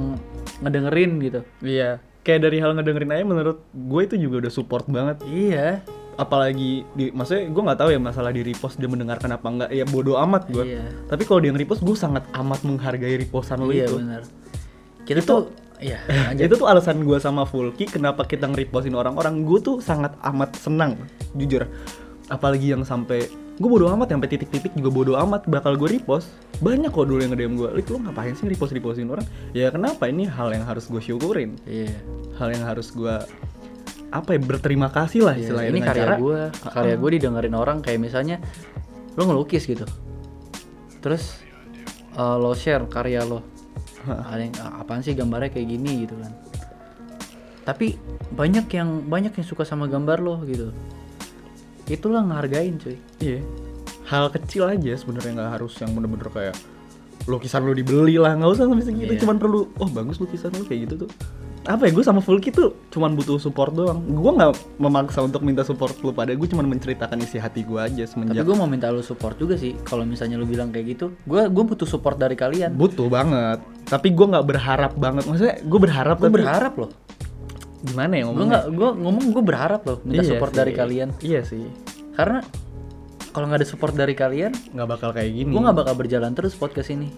ngedengerin 0.62 1.18
gitu. 1.18 1.40
Iya. 1.58 1.98
Kayak 2.22 2.46
dari 2.46 2.62
hal 2.62 2.78
ngedengerin 2.78 3.10
aja 3.10 3.24
menurut 3.26 3.58
gue 3.74 4.00
itu 4.06 4.14
juga 4.22 4.46
udah 4.46 4.52
support 4.54 4.86
banget. 4.86 5.18
Iya 5.26 5.82
apalagi 6.14 6.86
di 6.92 7.10
maksudnya 7.10 7.46
gue 7.46 7.62
nggak 7.62 7.78
tahu 7.78 7.90
ya 7.90 7.98
masalah 7.98 8.30
di 8.30 8.42
repost 8.42 8.78
dia 8.78 8.86
mendengarkan 8.86 9.30
apa 9.30 9.46
enggak 9.46 9.70
ya 9.70 9.84
bodoh 9.84 10.16
amat 10.20 10.46
gue 10.46 10.64
Iya. 10.64 10.82
tapi 11.06 11.22
kalau 11.22 11.38
dia 11.38 11.50
nge-repost 11.50 11.80
gue 11.80 11.94
sangat 11.94 12.22
amat 12.32 12.60
menghargai 12.62 13.16
repostan 13.16 13.58
lo 13.58 13.70
iya 13.70 13.84
itu. 13.84 13.98
benar. 13.98 14.22
Kita 15.02 15.20
Itu- 15.20 15.28
tuh 15.28 15.42
iya 15.78 15.98
itu 16.46 16.54
tuh 16.54 16.64
alasan 16.64 17.02
gue 17.02 17.18
sama 17.18 17.42
Fulki 17.44 17.84
kenapa 17.84 18.22
kita 18.24 18.46
nge-repostin 18.46 18.94
orang-orang. 18.94 19.42
Gue 19.42 19.58
tuh 19.58 19.78
sangat 19.78 20.14
amat 20.22 20.54
senang 20.54 20.96
jujur. 21.32 21.66
Apalagi 22.26 22.72
yang 22.72 22.82
sampai 22.82 23.26
gue 23.54 23.68
bodo 23.70 23.86
amat 23.86 24.10
sampai 24.10 24.26
titik-titik 24.26 24.72
juga 24.74 24.90
bodo 24.90 25.12
amat. 25.18 25.44
Bakal 25.44 25.76
gue 25.76 25.92
repost 25.92 26.30
banyak 26.58 26.88
kok 26.88 27.04
dulu 27.04 27.18
yang 27.18 27.34
nge-DM 27.34 27.54
gue 27.54 27.68
Lik 27.74 27.86
lu 27.86 27.98
ngapain 28.00 28.32
sih 28.32 28.46
repost 28.46 28.72
repostin 28.72 29.10
orang? 29.10 29.26
Ya 29.52 29.68
kenapa? 29.68 30.06
Ini 30.06 30.26
hal 30.26 30.54
yang 30.54 30.64
harus 30.64 30.86
gue 30.86 30.98
syukurin. 30.98 31.58
Iya. 31.66 31.90
Hal 32.34 32.48
yang 32.50 32.64
harus 32.64 32.88
gue 32.90 33.14
apa 34.14 34.30
ya 34.32 34.40
berterima 34.40 34.88
kasih 34.88 35.20
lah 35.22 35.34
Iya, 35.34 35.42
istilahnya 35.42 35.70
ini 35.70 35.80
karya 35.82 35.98
cara 36.00 36.14
gue 36.16 36.40
karya 36.70 36.94
gue 36.94 37.10
didengerin 37.12 37.54
orang 37.54 37.78
kayak 37.80 37.98
misalnya 37.98 38.38
lo 39.12 39.22
ngelukis 39.24 39.66
gitu. 39.66 39.82
Terus 41.00 41.42
eh, 42.12 42.36
lo 42.36 42.54
share 42.54 42.86
karya 42.86 43.22
lo. 43.22 43.42
Ada 44.04 44.40
yang 44.40 44.54
"Ah, 44.58 44.80
apaan 44.80 45.00
sih 45.00 45.12
gambarnya 45.12 45.50
kayak 45.50 45.66
gini? 45.66 46.04
gitu 46.04 46.14
kan. 46.14 46.30
Tapi 47.64 47.96
banyak 48.30 48.66
yang 48.70 48.88
banyak 49.02 49.32
yang 49.32 49.46
suka 49.46 49.64
sama 49.64 49.84
gambar 49.84 50.20
lo 50.20 50.38
gitu. 50.44 50.70
Itulah 51.84 52.22
ngehargain 52.22 52.76
cuy. 52.76 52.96
Iya. 53.18 53.40
Hal 54.04 54.28
kecil 54.30 54.68
aja 54.68 54.92
sebenarnya 54.94 55.32
nggak 55.34 55.50
harus 55.54 55.72
yang 55.80 55.90
bener-bener 55.90 56.28
kayak 56.28 56.56
lukisan 57.24 57.64
lu 57.64 57.72
dibeli 57.72 58.20
lah 58.20 58.36
nggak 58.36 58.52
usah 58.52 58.68
sampai 58.68 58.84
segitu 58.84 59.16
Iya. 59.16 59.20
cuman 59.24 59.40
perlu 59.40 59.72
oh 59.74 59.88
bagus 59.88 60.20
lukisan 60.20 60.52
lu 60.52 60.60
kayak 60.62 60.84
gitu 60.84 61.08
tuh 61.08 61.10
apa 61.64 61.88
ya 61.88 61.96
gue 61.96 62.04
sama 62.04 62.20
Fulki 62.20 62.52
tuh 62.52 62.76
cuman 62.92 63.16
butuh 63.16 63.40
support 63.40 63.72
doang. 63.72 64.04
Gue 64.04 64.32
nggak 64.36 64.52
memaksa 64.76 65.24
untuk 65.24 65.40
minta 65.40 65.64
support 65.64 65.96
lu 66.04 66.12
pada 66.12 66.36
gue 66.36 66.44
cuman 66.44 66.68
menceritakan 66.68 67.16
isi 67.24 67.40
hati 67.40 67.64
gue 67.64 67.80
aja 67.80 68.04
tapi 68.04 68.28
semenjak 68.28 68.44
gue 68.44 68.56
mau 68.56 68.68
minta 68.68 68.92
lo 68.92 69.00
support 69.00 69.40
juga 69.40 69.56
sih 69.56 69.72
kalau 69.80 70.04
misalnya 70.04 70.36
lo 70.36 70.44
bilang 70.44 70.68
kayak 70.68 70.92
gitu. 70.92 71.16
Gue 71.24 71.48
gue 71.48 71.64
butuh 71.64 71.88
support 71.88 72.20
dari 72.20 72.36
kalian. 72.36 72.76
Butuh 72.76 73.08
banget. 73.08 73.64
Tapi 73.88 74.12
gue 74.12 74.26
nggak 74.28 74.44
berharap 74.44 74.92
banget. 75.00 75.24
Maksudnya 75.24 75.56
gue 75.64 75.80
berharap 75.80 76.16
gue 76.20 76.28
tapi 76.28 76.36
berharap 76.36 76.74
loh. 76.76 76.90
Gimana 77.84 78.12
ya 78.12 78.22
gue 78.22 78.28
ngomongnya? 78.28 78.48
nggak 78.52 78.64
gue 78.68 78.90
ngomong 79.00 79.24
gue 79.32 79.44
berharap 79.44 79.80
loh 79.88 79.98
minta 80.04 80.20
Iya 80.20 80.30
support 80.36 80.52
sih. 80.52 80.58
dari 80.60 80.72
kalian. 80.76 81.08
Iya 81.24 81.40
sih. 81.48 81.64
Karena 82.12 82.38
kalau 83.34 83.50
nggak 83.50 83.60
ada 83.64 83.68
support 83.68 83.94
dari 83.98 84.14
kalian 84.14 84.54
nggak 84.78 84.88
bakal 84.88 85.10
kayak 85.10 85.34
gini 85.34 85.50
gue 85.50 85.58
nggak 85.58 85.74
bakal 85.74 85.94
berjalan 85.98 86.30
terus 86.38 86.54
podcast 86.54 86.94
ini 86.94 87.10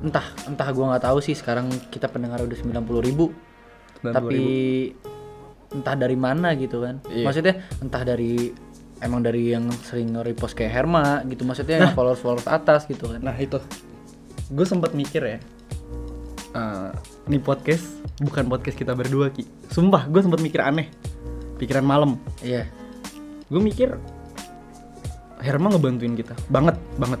entah 0.00 0.26
entah 0.44 0.68
gue 0.68 0.84
nggak 0.84 1.04
tahu 1.04 1.18
sih 1.18 1.34
sekarang 1.34 1.66
kita 1.88 2.06
pendengar 2.06 2.38
udah 2.38 2.54
90 2.54 2.78
ribu 3.02 3.34
92.000. 4.00 4.14
tapi 4.14 4.40
entah 5.68 5.94
dari 5.94 6.16
mana 6.16 6.54
gitu 6.54 6.80
kan 6.80 7.02
Iya. 7.04 7.24
maksudnya 7.24 7.54
entah 7.78 8.02
dari 8.02 8.54
emang 8.98 9.20
dari 9.20 9.52
yang 9.52 9.68
sering 9.82 10.10
nge-repost 10.10 10.54
kayak 10.54 10.72
Herma 10.72 11.22
gitu 11.24 11.42
maksudnya 11.42 11.82
yang 11.82 11.92
followers 11.92 12.18
followers 12.18 12.46
atas 12.46 12.86
gitu 12.86 13.10
kan 13.10 13.20
Nah 13.20 13.34
itu, 13.34 13.58
gue 14.48 14.66
sempat 14.66 14.90
mikir 14.90 15.22
ya, 15.22 15.38
eh 16.52 16.90
ini 17.26 17.38
podcast 17.38 17.84
bukan 18.18 18.48
podcast 18.48 18.74
kita 18.74 18.96
berdua 18.96 19.30
ki. 19.30 19.46
Sumpah, 19.68 20.08
gue 20.08 20.18
sempat 20.18 20.40
mikir 20.40 20.58
aneh, 20.58 20.90
pikiran 21.56 21.84
malam. 21.84 22.18
iya 22.40 22.66
Gue 23.46 23.60
mikir 23.60 23.94
Herma 25.38 25.70
ngebantuin 25.70 26.18
kita, 26.18 26.34
banget 26.48 26.74
banget. 26.98 27.20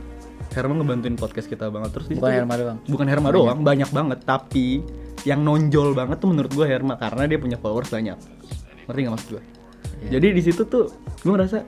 Herma 0.58 0.74
ngebantuin 0.82 1.14
podcast 1.14 1.46
kita 1.46 1.70
banget 1.70 1.94
terus 1.94 2.06
bukan 2.10 2.32
Herma 2.34 2.54
doang 2.58 2.78
Bukan 2.90 3.06
Herma 3.06 3.28
doang, 3.30 3.58
banyak 3.62 3.90
banget. 3.94 4.18
Tapi 4.26 4.82
yang 5.22 5.46
nonjol 5.46 5.94
banget 5.94 6.18
tuh 6.18 6.28
menurut 6.34 6.50
gue 6.50 6.66
Herma 6.66 6.98
karena 6.98 7.30
dia 7.30 7.38
punya 7.38 7.54
followers 7.54 7.94
banyak. 7.94 8.18
Ngerti 8.90 9.00
gak 9.06 9.12
maksud 9.14 9.28
gue? 9.38 9.42
Iya. 10.02 10.10
Jadi 10.18 10.26
di 10.34 10.42
situ 10.42 10.62
tuh 10.66 10.90
gue 11.22 11.30
ngerasa 11.30 11.62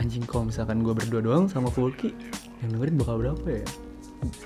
anjing 0.00 0.24
kalau 0.24 0.48
misalkan 0.48 0.80
gue 0.80 0.96
berdua 0.96 1.20
doang 1.20 1.44
sama 1.52 1.68
Fulki 1.68 2.16
yang 2.64 2.72
dengerin 2.72 2.96
bakal 2.96 3.20
berapa 3.20 3.44
ya? 3.44 3.64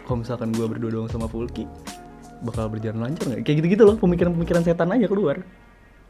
Kalau 0.07 0.19
misalkan 0.23 0.51
gue 0.51 0.67
berdua 0.67 0.91
doang 0.91 1.09
sama 1.11 1.31
Fulki 1.31 1.67
bakal 2.43 2.67
berjalan 2.67 2.99
lancar 3.11 3.31
nggak? 3.31 3.47
Kayak 3.47 3.57
gitu-gitu 3.63 3.83
loh 3.87 3.97
pemikiran-pemikiran 3.97 4.63
setan 4.67 4.91
aja 4.91 5.07
keluar. 5.07 5.39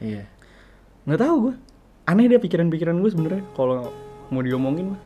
iya 0.00 0.24
Nggak 1.04 1.20
tahu 1.20 1.36
gue. 1.48 1.54
Aneh 2.04 2.28
dia 2.28 2.40
pikiran-pikiran 2.40 2.96
gue 2.96 3.10
sebenarnya 3.12 3.42
kalau 3.52 3.92
mau 4.32 4.40
diomongin 4.40 4.96
mah. 4.96 5.02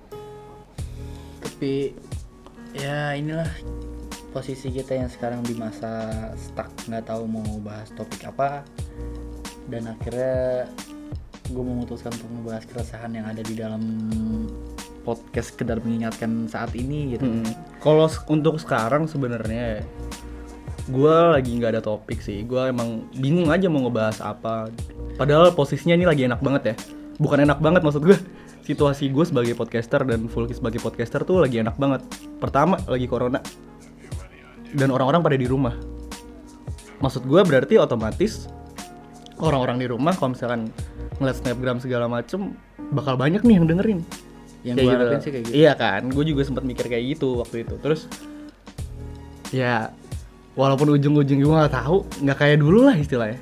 tapi 1.39 1.91
ya 2.77 3.17
inilah 3.17 3.49
posisi 4.33 4.69
kita 4.69 4.97
yang 4.97 5.09
sekarang 5.09 5.41
di 5.45 5.57
masa 5.57 6.13
stuck 6.37 6.69
nggak 6.85 7.09
tahu 7.09 7.25
mau 7.25 7.49
bahas 7.65 7.89
topik 7.97 8.29
apa 8.29 8.65
dan 9.73 9.89
akhirnya 9.89 10.69
gue 11.49 11.65
memutuskan 11.65 12.13
untuk 12.13 12.29
membahas 12.29 12.65
keresahan 12.69 13.13
yang 13.17 13.25
ada 13.25 13.41
di 13.41 13.57
dalam 13.57 13.81
podcast 15.01 15.57
sekedar 15.57 15.81
mengingatkan 15.81 16.45
saat 16.45 16.77
ini 16.77 17.17
gitu 17.17 17.25
Mm-mm. 17.25 17.49
Kalau 17.81 18.05
untuk 18.29 18.61
sekarang 18.61 19.09
sebenarnya 19.09 19.81
gue 20.89 21.17
lagi 21.33 21.51
nggak 21.57 21.79
ada 21.79 21.83
topik 21.85 22.21
sih. 22.21 22.43
Gue 22.45 22.69
emang 22.73 23.07
bingung 23.17 23.53
aja 23.53 23.69
mau 23.69 23.85
ngebahas 23.85 24.21
apa. 24.25 24.73
Padahal 25.21 25.53
posisinya 25.53 25.95
ini 25.95 26.05
lagi 26.09 26.25
enak 26.25 26.41
banget 26.41 26.63
ya. 26.73 26.75
Bukan 27.21 27.45
enak 27.45 27.61
banget 27.61 27.81
maksud 27.85 28.03
gue. 28.05 28.19
Situasi 28.69 29.09
gue 29.09 29.25
sebagai 29.25 29.57
podcaster 29.57 30.05
dan 30.05 30.29
Fulki 30.29 30.53
sebagai 30.53 30.85
podcaster 30.85 31.25
tuh 31.25 31.41
lagi 31.41 31.65
enak 31.65 31.81
banget. 31.81 32.05
Pertama 32.37 32.77
lagi 32.85 33.09
corona 33.09 33.41
dan 34.77 34.93
orang-orang 34.93 35.25
pada 35.25 35.37
di 35.41 35.49
rumah. 35.49 35.73
Maksud 37.01 37.25
gue 37.25 37.41
berarti 37.49 37.81
otomatis 37.81 38.45
orang-orang 39.41 39.81
di 39.81 39.87
rumah 39.89 40.13
kalau 40.13 40.37
misalkan 40.37 40.69
ngeliat 41.17 41.41
snapgram 41.41 41.81
segala 41.81 42.11
macem 42.13 42.53
bakal 42.93 43.17
banyak 43.17 43.41
nih 43.41 43.55
yang 43.57 43.67
dengerin 43.71 44.01
yang 44.67 44.75
Kayak 44.75 44.91
gue 44.91 44.99
gitu. 44.99 45.17
sih 45.23 45.31
kayak 45.31 45.45
gitu 45.47 45.55
Iya 45.55 45.73
kan, 45.79 46.03
gue 46.11 46.25
juga 46.27 46.43
sempat 46.43 46.65
mikir 46.67 46.85
kayak 46.91 47.05
gitu 47.17 47.41
waktu 47.41 47.65
itu. 47.65 47.75
Terus 47.81 48.05
ya 49.49 49.95
walaupun 50.59 50.93
ujung-ujung 50.93 51.41
gue 51.41 51.55
nggak 51.57 51.73
tahu, 51.73 52.05
nggak 52.21 52.37
kayak 52.37 52.59
dulu 52.61 52.85
lah 52.85 52.97
istilahnya. 52.99 53.41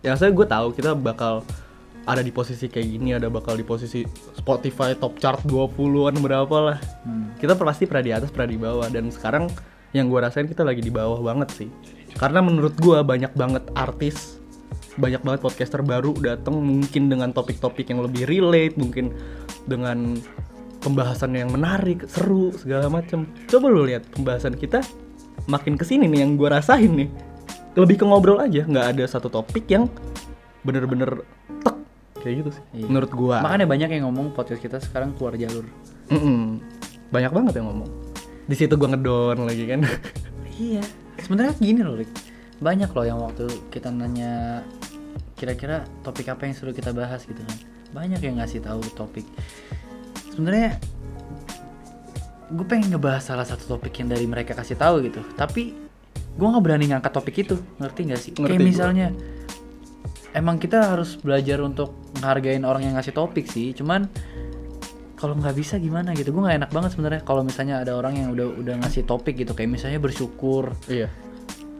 Ya 0.00 0.16
saya 0.16 0.32
gue 0.32 0.46
tahu 0.46 0.72
kita 0.72 0.96
bakal 0.96 1.44
ada 2.02 2.22
di 2.22 2.34
posisi 2.34 2.66
kayak 2.66 2.88
gini, 2.88 3.14
ada 3.14 3.30
bakal 3.30 3.54
di 3.54 3.62
posisi 3.62 4.02
Spotify 4.34 4.94
top 4.98 5.22
chart 5.22 5.42
20-an 5.46 6.18
berapa 6.18 6.56
lah. 6.58 6.78
Hmm. 7.06 7.34
Kita 7.38 7.54
pasti 7.54 7.86
pernah 7.86 8.04
di 8.04 8.12
atas, 8.12 8.28
pernah 8.34 8.50
di 8.50 8.58
bawah 8.58 8.88
dan 8.90 9.10
sekarang 9.10 9.46
yang 9.94 10.08
gue 10.08 10.18
rasain 10.18 10.48
kita 10.48 10.66
lagi 10.66 10.82
di 10.82 10.90
bawah 10.90 11.20
banget 11.22 11.48
sih. 11.64 11.68
Karena 12.18 12.42
menurut 12.42 12.74
gue 12.80 12.98
banyak 13.00 13.32
banget 13.38 13.64
artis 13.76 14.42
banyak 14.92 15.24
banget 15.24 15.40
podcaster 15.40 15.80
baru 15.80 16.12
datang 16.20 16.60
mungkin 16.60 17.08
dengan 17.08 17.32
topik-topik 17.32 17.88
yang 17.88 18.04
lebih 18.04 18.28
relate, 18.28 18.76
mungkin 18.76 19.08
dengan 19.64 20.20
pembahasan 20.84 21.32
yang 21.32 21.48
menarik, 21.48 22.04
seru 22.10 22.52
segala 22.52 22.92
macam. 22.92 23.24
Coba 23.48 23.72
lu 23.72 23.88
lihat 23.88 24.04
pembahasan 24.12 24.52
kita 24.52 24.84
makin 25.48 25.80
ke 25.80 25.84
sini 25.88 26.04
nih 26.10 26.28
yang 26.28 26.36
gue 26.36 26.48
rasain 26.50 26.92
nih 26.92 27.08
lebih 27.72 27.96
ke 27.96 28.04
ngobrol 28.04 28.36
aja, 28.36 28.68
nggak 28.68 28.86
ada 28.96 29.04
satu 29.08 29.32
topik 29.32 29.64
yang 29.72 29.88
bener-bener 30.60 31.24
kayak 32.22 32.46
gitu 32.46 32.50
sih. 32.54 32.64
Iya. 32.78 32.86
Menurut 32.86 33.10
gua. 33.10 33.42
makanya 33.42 33.66
banyak 33.66 33.90
yang 33.98 34.08
ngomong 34.08 34.32
podcast 34.32 34.62
kita 34.62 34.78
sekarang 34.78 35.12
keluar 35.18 35.34
jalur 35.34 35.66
Mm-mm. 36.08 36.62
banyak 37.10 37.32
banget 37.34 37.52
yang 37.58 37.66
ngomong. 37.68 37.90
Di 38.46 38.54
situ 38.54 38.74
gua 38.78 38.94
ngedon 38.94 39.42
lagi 39.44 39.64
kan. 39.66 39.82
iya 40.62 40.82
sebenarnya 41.20 41.54
gini 41.58 41.80
loh 41.80 41.96
Rick 41.96 42.10
banyak 42.62 42.90
loh 42.94 43.04
yang 43.06 43.18
waktu 43.18 43.46
kita 43.74 43.90
nanya 43.90 44.62
kira-kira 45.34 45.82
topik 46.06 46.30
apa 46.30 46.46
yang 46.46 46.54
seru 46.54 46.70
kita 46.70 46.94
bahas 46.94 47.26
gitu 47.26 47.42
kan 47.42 47.58
banyak 47.92 48.20
yang 48.22 48.38
ngasih 48.38 48.62
tahu 48.62 48.80
topik 48.94 49.26
sebenarnya 50.32 50.78
gue 52.52 52.66
pengen 52.68 52.94
ngebahas 52.94 53.24
salah 53.24 53.46
satu 53.48 53.76
topik 53.76 53.96
yang 53.98 54.12
dari 54.12 54.28
mereka 54.28 54.54
kasih 54.54 54.78
tahu 54.78 55.02
gitu 55.02 55.20
tapi 55.34 55.74
gue 56.32 56.46
nggak 56.46 56.64
berani 56.64 56.86
ngangkat 56.94 57.12
topik 57.12 57.36
itu 57.44 57.56
ngerti 57.76 58.00
nggak 58.08 58.20
sih 58.20 58.32
Ngerti 58.36 58.56
kayak 58.56 58.62
misalnya 58.62 59.08
emang 60.32 60.56
kita 60.56 60.90
harus 60.90 61.16
belajar 61.16 61.60
untuk 61.60 61.92
menghargain 62.14 62.62
orang 62.62 62.82
yang 62.82 62.94
ngasih 62.94 63.12
topik 63.12 63.46
sih. 63.46 63.72
Cuman 63.72 64.08
kalau 65.14 65.34
nggak 65.34 65.54
bisa 65.54 65.76
gimana 65.76 66.12
gitu? 66.12 66.30
Gue 66.30 66.42
nggak 66.42 66.58
enak 66.58 66.70
banget 66.70 66.90
sebenarnya 66.92 67.20
kalau 67.22 67.42
misalnya 67.42 67.78
ada 67.78 67.92
orang 67.92 68.16
yang 68.16 68.28
udah 68.30 68.48
udah 68.54 68.74
ngasih 68.80 69.02
topik 69.02 69.36
gitu. 69.36 69.52
Kayak 69.52 69.70
misalnya 69.72 69.98
bersyukur. 69.98 70.72
Iya. 70.86 71.08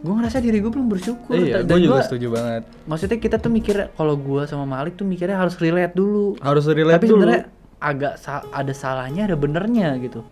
gue 0.02 0.10
ngerasa 0.10 0.42
diri 0.42 0.58
gue 0.58 0.66
belum 0.68 0.90
bersyukur. 0.90 1.30
Iya 1.32 1.62
Dan 1.62 1.78
gue 1.78 1.86
juga 1.86 1.94
gua- 1.96 2.02
setuju 2.02 2.26
banget. 2.28 2.62
maksudnya 2.84 3.18
kita 3.18 3.38
tuh 3.38 3.48
mikir 3.48 3.86
kalau 3.92 4.18
gue 4.18 4.42
sama 4.44 4.66
Malik 4.66 4.98
tuh 4.98 5.06
mikirnya 5.06 5.38
harus 5.38 5.54
relate 5.56 5.94
dulu. 5.94 6.34
Harus 6.42 6.66
relate 6.66 6.98
tapi 6.98 7.06
dulu. 7.06 7.22
sebenarnya 7.22 7.44
agak 7.78 8.14
sa- 8.18 8.46
ada 8.50 8.70
salahnya 8.72 9.26
ada 9.26 9.34
benernya 9.34 9.94
gitu 9.98 10.26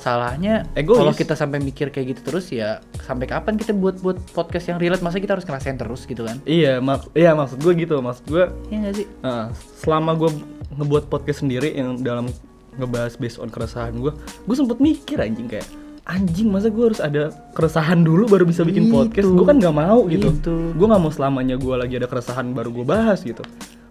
salahnya 0.00 0.64
Egois. 0.72 0.96
kalau 0.96 1.12
kita 1.12 1.36
sampai 1.36 1.60
mikir 1.60 1.92
kayak 1.92 2.16
gitu 2.16 2.32
terus 2.32 2.48
ya 2.48 2.80
sampai 3.04 3.28
kapan 3.28 3.60
kita 3.60 3.76
buat 3.76 4.00
buat 4.00 4.16
podcast 4.32 4.72
yang 4.72 4.80
relate 4.80 5.04
masa 5.04 5.20
kita 5.20 5.36
harus 5.36 5.44
ngerasain 5.44 5.76
terus 5.76 6.08
gitu 6.08 6.24
kan 6.24 6.40
iya 6.48 6.80
mak 6.80 7.12
iya 7.12 7.36
maksud 7.36 7.60
gue 7.60 7.72
gitu 7.76 8.00
maksud 8.00 8.24
gue 8.26 8.44
Iya 8.72 8.78
gak 8.88 8.94
sih 8.96 9.06
Nah, 9.20 9.52
selama 9.76 10.16
gue 10.16 10.30
ngebuat 10.80 11.12
podcast 11.12 11.44
sendiri 11.44 11.76
yang 11.76 12.00
dalam 12.00 12.32
ngebahas 12.80 13.20
based 13.20 13.36
on 13.42 13.50
keresahan 13.50 13.98
gue, 13.98 14.14
gue 14.46 14.56
sempet 14.56 14.78
mikir 14.78 15.18
anjing 15.20 15.50
kayak 15.50 15.66
anjing 16.08 16.48
masa 16.48 16.72
gue 16.72 16.84
harus 16.90 16.98
ada 17.02 17.30
keresahan 17.54 18.02
dulu 18.02 18.26
baru 18.26 18.44
bisa 18.48 18.64
bikin 18.66 18.88
Itu. 18.88 18.94
podcast 19.04 19.28
gue 19.30 19.46
kan 19.46 19.56
nggak 19.62 19.76
mau 19.76 20.08
gitu 20.10 20.32
Itu. 20.32 20.54
gue 20.74 20.86
nggak 20.90 21.02
mau 21.02 21.12
selamanya 21.12 21.54
gue 21.60 21.74
lagi 21.76 21.94
ada 22.00 22.08
keresahan 22.10 22.50
baru 22.50 22.72
gue 22.72 22.84
bahas 22.86 23.22
gitu 23.22 23.44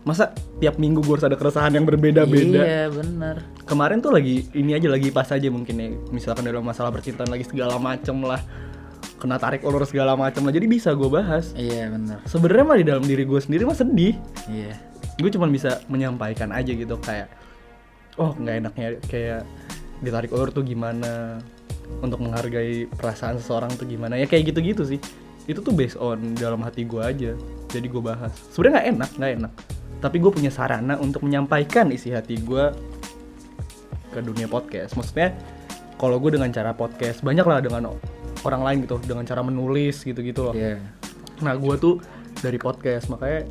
masa 0.08 0.32
tiap 0.64 0.80
minggu 0.80 1.04
gue 1.04 1.14
harus 1.20 1.28
ada 1.28 1.36
keresahan 1.36 1.76
yang 1.76 1.84
berbeda-beda? 1.84 2.62
Iya 2.64 2.86
bener. 2.88 3.36
Kemarin 3.68 4.00
tuh 4.00 4.16
lagi 4.16 4.48
ini 4.56 4.72
aja 4.76 4.88
lagi 4.88 5.12
pas 5.12 5.28
aja 5.28 5.48
mungkin 5.52 5.76
ya. 5.76 5.88
Misalkan 6.12 6.48
dalam 6.48 6.64
masalah 6.64 6.92
percintaan 6.94 7.28
lagi 7.28 7.44
segala 7.48 7.76
macem 7.78 8.16
lah. 8.24 8.40
Kena 9.20 9.36
tarik 9.36 9.68
ulur 9.68 9.84
segala 9.84 10.16
macem 10.16 10.48
lah. 10.48 10.54
Jadi 10.56 10.66
bisa 10.72 10.96
gue 10.96 11.10
bahas. 11.12 11.52
Iya 11.54 11.92
bener. 11.92 12.24
Sebenarnya 12.24 12.64
mah 12.64 12.78
di 12.80 12.86
dalam 12.88 13.04
diri 13.04 13.28
gue 13.28 13.40
sendiri 13.44 13.68
mah 13.68 13.76
sedih. 13.76 14.16
Iya. 14.48 14.80
Gue 15.20 15.30
cuma 15.36 15.52
bisa 15.52 15.84
menyampaikan 15.92 16.56
aja 16.56 16.72
gitu 16.72 16.96
kayak 17.04 17.28
oh 18.16 18.36
nggak 18.36 18.56
enaknya 18.64 18.88
kayak 19.08 19.42
ditarik 20.00 20.32
ulur 20.32 20.50
tuh 20.56 20.64
gimana? 20.64 21.44
Untuk 22.00 22.22
menghargai 22.22 22.86
perasaan 22.86 23.42
seseorang 23.42 23.76
tuh 23.76 23.84
gimana? 23.84 24.16
Ya 24.16 24.30
kayak 24.30 24.56
gitu-gitu 24.56 24.88
sih. 24.88 25.00
Itu 25.44 25.60
tuh 25.60 25.76
based 25.76 26.00
on 26.00 26.40
dalam 26.40 26.64
hati 26.64 26.88
gue 26.88 27.04
aja. 27.04 27.36
Jadi 27.68 27.86
gue 27.92 28.00
bahas. 28.00 28.32
Sebenarnya 28.56 28.74
nggak 28.80 28.88
enak 28.96 29.12
nggak 29.20 29.34
enak 29.44 29.54
tapi 30.00 30.18
gue 30.24 30.32
punya 30.32 30.52
sarana 30.52 30.96
untuk 31.00 31.28
menyampaikan 31.28 31.92
isi 31.92 32.16
hati 32.16 32.40
gue 32.40 32.72
ke 34.10 34.20
dunia 34.24 34.48
podcast. 34.48 34.96
Maksudnya 34.96 35.36
kalau 36.00 36.18
gue 36.18 36.40
dengan 36.40 36.50
cara 36.50 36.72
podcast 36.72 37.20
banyak 37.20 37.44
lah 37.44 37.60
dengan 37.60 37.92
orang 38.48 38.62
lain 38.64 38.78
gitu 38.88 38.96
dengan 39.04 39.28
cara 39.28 39.44
menulis 39.44 40.02
gitu-gitu 40.02 40.52
loh. 40.52 40.56
Iya. 40.56 40.80
Nah 41.44 41.54
gue 41.60 41.76
tuh 41.76 42.00
dari 42.40 42.56
podcast 42.56 43.12
makanya 43.12 43.44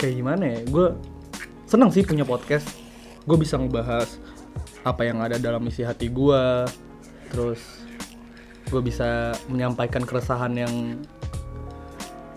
kayak 0.00 0.14
gimana 0.16 0.44
ya 0.44 0.60
gue 0.64 0.86
seneng 1.68 1.92
sih 1.92 2.02
punya 2.02 2.24
podcast. 2.24 2.66
Gue 3.28 3.36
bisa 3.36 3.60
ngebahas 3.60 4.16
apa 4.86 5.02
yang 5.02 5.18
ada 5.18 5.36
dalam 5.36 5.66
isi 5.66 5.82
hati 5.82 6.06
gue 6.08 6.42
terus 7.34 7.58
gue 8.70 8.82
bisa 8.82 9.34
menyampaikan 9.50 10.02
keresahan 10.06 10.54
yang 10.54 10.74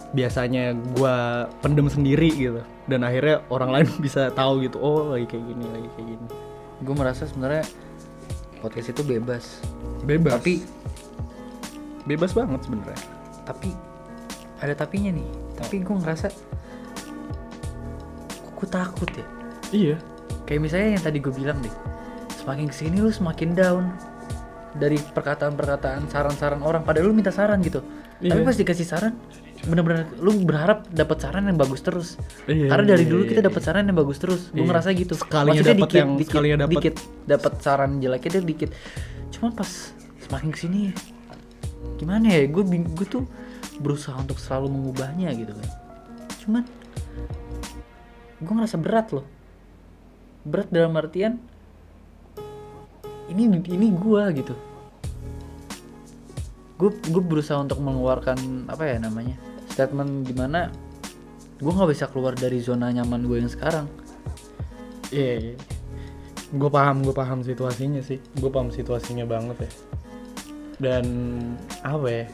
biasanya 0.10 0.74
gue 0.74 1.16
pendem 1.62 1.86
sendiri 1.86 2.30
gitu. 2.34 2.62
Dan 2.90 3.06
akhirnya 3.06 3.46
orang 3.54 3.70
lain 3.70 3.88
bisa 4.06 4.34
tahu 4.34 4.66
gitu 4.66 4.78
oh 4.82 5.14
lagi 5.14 5.30
kayak 5.30 5.46
gini 5.46 5.66
lagi 5.70 5.90
kayak 5.98 6.08
gini. 6.16 6.28
Gue 6.82 6.96
merasa 6.96 7.28
sebenarnya 7.28 7.66
podcast 8.60 8.92
itu 8.92 9.02
bebas. 9.06 9.62
Bebas? 10.04 10.40
Tapi 10.42 10.54
bebas 12.06 12.32
banget 12.34 12.60
sebenarnya. 12.66 13.02
Tapi 13.46 13.70
ada 14.60 14.74
tapinya 14.76 15.12
nih. 15.14 15.30
Tapi 15.56 15.76
gue 15.84 15.96
ngerasa 15.96 16.28
gue 18.60 18.68
takut 18.68 19.10
ya. 19.14 19.26
Iya. 19.70 19.98
Kayak 20.44 20.62
misalnya 20.66 20.90
yang 20.98 21.04
tadi 21.04 21.18
gue 21.22 21.34
bilang 21.34 21.62
deh 21.62 21.72
semakin 22.40 22.66
ke 22.72 22.76
sini 22.76 22.98
lu 23.04 23.12
semakin 23.14 23.54
down 23.54 23.84
dari 24.74 24.98
perkataan-perkataan 24.98 26.10
saran-saran 26.10 26.62
orang. 26.66 26.82
Padahal 26.82 27.12
lu 27.12 27.16
minta 27.16 27.30
saran 27.30 27.62
gitu. 27.62 27.84
Tapi 28.20 28.42
Iya. 28.42 28.48
pas 28.48 28.58
dikasih 28.58 28.88
saran 28.88 29.14
bener-bener 29.68 30.08
lu 30.24 30.32
berharap 30.48 30.88
dapat 30.88 31.18
saran 31.20 31.44
yang 31.52 31.60
bagus 31.60 31.84
terus. 31.84 32.16
Iya, 32.48 32.72
karena 32.72 32.96
dari 32.96 33.04
iya, 33.04 33.12
dulu 33.12 33.22
iya, 33.26 33.30
kita 33.36 33.42
iya. 33.44 33.48
dapat 33.52 33.62
saran 33.62 33.84
yang 33.92 33.98
bagus 34.00 34.18
terus. 34.22 34.42
Gue 34.56 34.64
Iya. 34.64 34.68
ngerasa 34.72 34.90
gitu. 34.96 35.14
Sekalinya 35.20 35.62
dikit, 35.64 35.92
yang- 36.00 36.16
dikit, 36.16 36.30
sekalinya 36.32 36.58
dapet- 36.64 36.76
dikit. 36.80 36.96
Dapat 37.28 37.54
saran 37.60 37.92
jeleknya 38.00 38.30
dia 38.40 38.44
dikit. 38.46 38.70
Cuma 39.36 39.52
pas 39.52 39.70
semakin 40.24 40.50
ke 40.54 40.60
sini 40.60 40.80
gimana 42.00 42.32
ya 42.32 42.48
gue 42.48 42.64
gue 42.64 43.08
tuh 43.08 43.24
berusaha 43.80 44.16
untuk 44.16 44.40
selalu 44.40 44.72
mengubahnya 44.72 45.32
gitu 45.36 45.52
kan. 45.52 45.68
Cuman 46.44 46.64
gue 48.40 48.54
ngerasa 48.56 48.78
berat 48.80 49.12
loh. 49.12 49.28
Berat 50.48 50.72
dalam 50.72 50.96
artian 50.96 51.36
ini 53.28 53.44
ini 53.68 53.88
gue 53.92 54.24
gitu. 54.40 54.56
Gue 56.80 56.96
gue 56.96 57.24
berusaha 57.24 57.60
untuk 57.60 57.84
mengeluarkan 57.84 58.72
apa 58.72 58.88
ya 58.88 59.04
namanya 59.04 59.49
statement 59.80 60.28
di 60.28 60.36
mana 60.36 60.68
gue 61.64 61.72
nggak 61.72 61.92
bisa 61.96 62.12
keluar 62.12 62.36
dari 62.36 62.60
zona 62.60 62.92
nyaman 62.92 63.24
gue 63.24 63.40
yang 63.40 63.52
sekarang 63.52 63.88
Iya, 65.10 65.58
gue 66.54 66.70
paham, 66.70 67.02
gue 67.02 67.16
paham 67.18 67.42
situasinya 67.42 67.98
sih. 68.06 68.22
Gue 68.38 68.54
paham 68.54 68.70
situasinya 68.70 69.26
banget 69.26 69.66
ya. 69.66 69.72
Dan 70.78 71.06
apa 71.82 72.08
ya? 72.08 72.26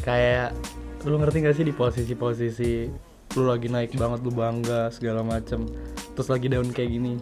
Kayak 0.00 0.56
lu 1.04 1.20
ngerti 1.20 1.44
gak 1.44 1.56
sih 1.60 1.66
di 1.68 1.76
posisi-posisi 1.76 2.88
lu 3.36 3.44
lagi 3.44 3.68
naik 3.68 4.00
banget, 4.00 4.24
lu 4.24 4.32
bangga 4.32 4.88
segala 4.88 5.20
macem, 5.20 5.68
terus 6.16 6.32
lagi 6.32 6.48
down 6.48 6.72
kayak 6.72 6.88
gini. 6.88 7.20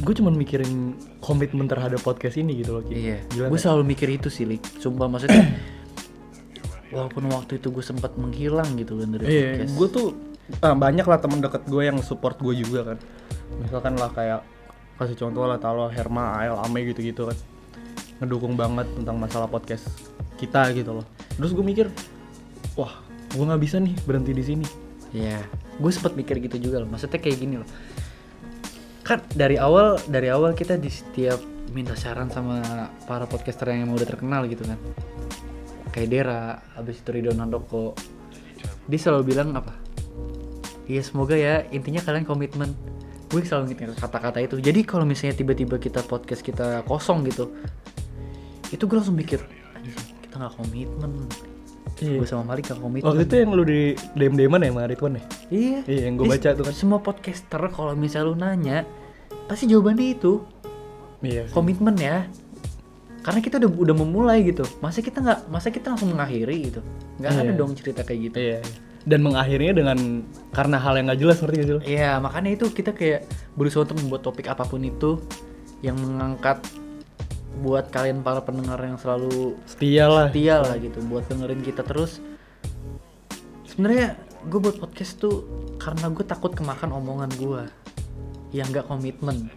Gue 0.00 0.16
cuman 0.16 0.32
mikirin 0.32 0.96
komitmen 1.20 1.68
terhadap 1.68 2.00
podcast 2.00 2.40
ini 2.40 2.64
gitu 2.64 2.80
loh. 2.80 2.84
Ki. 2.84 2.92
iya 2.96 3.18
gue 3.28 3.60
selalu 3.60 3.84
mikir 3.96 4.08
itu 4.12 4.32
sih 4.32 4.48
Lik. 4.48 4.64
sumpah 4.80 5.08
maksudnya 5.12 5.44
walaupun 6.94 7.26
waktu 7.34 7.58
itu 7.58 7.74
gue 7.74 7.84
sempat 7.84 8.14
menghilang 8.14 8.78
gitu 8.78 8.98
kan 9.02 9.08
dari 9.10 9.24
Iya, 9.26 9.42
podcast 9.42 9.74
gue 9.74 9.88
tuh 9.90 10.06
ah, 10.62 10.76
banyak 10.76 11.06
lah 11.06 11.18
temen 11.18 11.38
deket 11.42 11.62
gue 11.66 11.82
yang 11.82 11.98
support 12.02 12.38
gue 12.38 12.54
juga 12.54 12.94
kan. 12.94 12.98
Misalkan 13.62 13.94
lah 13.98 14.10
kayak 14.14 14.40
kasih 14.96 15.16
contoh 15.18 15.44
lah 15.44 15.58
Talo, 15.60 15.90
Herma, 15.90 16.40
Ael, 16.40 16.54
Ame 16.56 16.86
gitu-gitu 16.88 17.26
kan. 17.28 17.36
Ngedukung 18.22 18.56
banget 18.56 18.88
tentang 18.96 19.16
masalah 19.18 19.50
podcast 19.50 19.86
kita 20.40 20.72
gitu 20.72 21.02
loh. 21.02 21.06
Terus 21.36 21.52
gue 21.52 21.64
mikir, 21.64 21.86
wah, 22.78 23.02
gue 23.34 23.44
nggak 23.44 23.62
bisa 23.62 23.76
nih 23.82 23.94
berhenti 24.08 24.32
di 24.32 24.44
sini. 24.44 24.66
Iya, 25.12 25.40
gue 25.80 25.90
sempat 25.92 26.16
mikir 26.16 26.40
gitu 26.40 26.56
juga 26.70 26.82
loh. 26.84 26.88
Maksudnya 26.88 27.20
kayak 27.20 27.36
gini 27.36 27.60
loh. 27.60 27.68
Kan 29.06 29.22
dari 29.36 29.54
awal 29.60 30.00
dari 30.10 30.32
awal 30.32 30.56
kita 30.56 30.74
di 30.80 30.90
setiap 30.90 31.38
minta 31.70 31.92
saran 31.92 32.32
sama 32.32 32.88
para 33.04 33.28
podcaster 33.28 33.68
yang 33.68 33.86
emang 33.86 34.00
udah 34.00 34.08
terkenal 34.08 34.48
gitu 34.48 34.64
kan. 34.64 34.78
Kayak 35.96 36.08
Dera, 36.12 36.60
habis 36.76 37.00
itu 37.00 37.08
Ridwan 37.08 37.40
Handoko. 37.40 37.96
Dia 38.84 38.98
selalu 39.00 39.32
bilang 39.32 39.56
apa? 39.56 39.72
Iya 40.84 41.00
semoga 41.00 41.32
ya 41.32 41.64
intinya 41.72 42.04
kalian 42.04 42.28
komitmen. 42.28 42.76
Gue 43.32 43.40
selalu 43.40 43.72
ngingetin 43.72 43.96
kata-kata 43.96 44.44
itu. 44.44 44.60
Jadi 44.60 44.84
kalau 44.84 45.08
misalnya 45.08 45.40
tiba-tiba 45.40 45.80
kita 45.80 46.04
podcast 46.04 46.44
kita 46.44 46.84
kosong 46.84 47.24
gitu, 47.24 47.48
itu 48.68 48.84
gue 48.84 48.96
langsung 49.00 49.16
mikir, 49.16 49.40
"Anjing, 49.72 49.96
kita 50.20 50.36
nggak 50.36 50.52
komitmen. 50.60 51.10
Iya. 51.96 52.20
Gue 52.20 52.28
sama 52.28 52.44
Malik 52.52 52.68
gak 52.68 52.76
komitmen. 52.84 53.08
Waktu 53.08 53.24
itu 53.24 53.34
yang 53.40 53.50
lu 53.56 53.64
di 53.64 53.96
DM-DM 54.12 54.52
ya 54.52 54.68
sama 54.68 54.82
Ridwan 54.84 55.12
ya? 55.16 55.24
Iya. 55.48 55.78
Iya, 55.88 56.00
yang 56.12 56.14
Di- 56.20 56.28
baca 56.28 56.48
tuh 56.52 56.64
kan. 56.68 56.74
Semua 56.76 56.98
podcaster 57.00 57.62
kalau 57.72 57.96
misal 57.96 58.28
lu 58.28 58.34
nanya, 58.36 58.84
pasti 59.48 59.64
jawabannya 59.64 60.12
itu 60.12 60.44
Iya. 61.24 61.48
komitmen 61.56 61.96
ya. 61.96 62.28
Karena 63.26 63.42
kita 63.42 63.58
udah 63.58 63.70
udah 63.74 63.96
memulai 63.98 64.46
gitu. 64.46 64.62
Masa 64.78 65.02
kita 65.02 65.18
nggak, 65.18 65.50
masa 65.50 65.74
kita 65.74 65.90
langsung 65.90 66.14
mengakhiri 66.14 66.70
gitu? 66.70 66.80
Nggak 67.18 67.32
Iya. 67.34 67.42
ada 67.42 67.52
dong 67.52 67.74
cerita 67.74 68.06
kayak 68.06 68.20
gitu. 68.30 68.36
Iya. 68.38 68.60
Dan 69.02 69.22
mengakhirinya 69.22 69.74
dengan 69.76 69.98
karena 70.50 70.78
hal 70.78 70.94
yang 70.94 71.10
nggak 71.10 71.20
jelas 71.20 71.36
ngerti 71.38 71.56
gak 71.58 71.66
sih 71.66 71.74
lu? 71.74 71.80
Iya, 71.82 72.10
makanya 72.18 72.50
itu 72.54 72.66
kita 72.70 72.90
kayak 72.90 73.26
berusaha 73.54 73.82
untuk 73.82 73.98
membuat 73.98 74.22
topik 74.22 74.46
apa 74.46 74.62
pun 74.62 74.78
itu 74.80 75.18
yang 75.82 75.98
mengangkat 75.98 76.62
buat 77.56 77.88
kalian 77.88 78.20
para 78.20 78.42
pendengar 78.42 78.76
yang 78.78 78.94
selalu 78.94 79.56
Setia 79.64 80.06
lah. 80.06 80.28
setia 80.28 80.60
lah 80.60 80.76
gitu 80.76 81.00
buat 81.02 81.24
dengerin 81.24 81.64
kita 81.64 81.80
terus 81.82 82.20
sebenarnya 83.64 84.12
gue 84.44 84.60
buat 84.60 84.76
podcast 84.76 85.16
tuh 85.16 85.48
karena 85.80 86.12
gue 86.12 86.20
takut 86.20 86.52
kemakan 86.52 86.92
omongan 86.92 87.30
gue 87.40 87.62
yang 88.52 88.68
gak 88.68 88.84
komitmen 88.86 89.48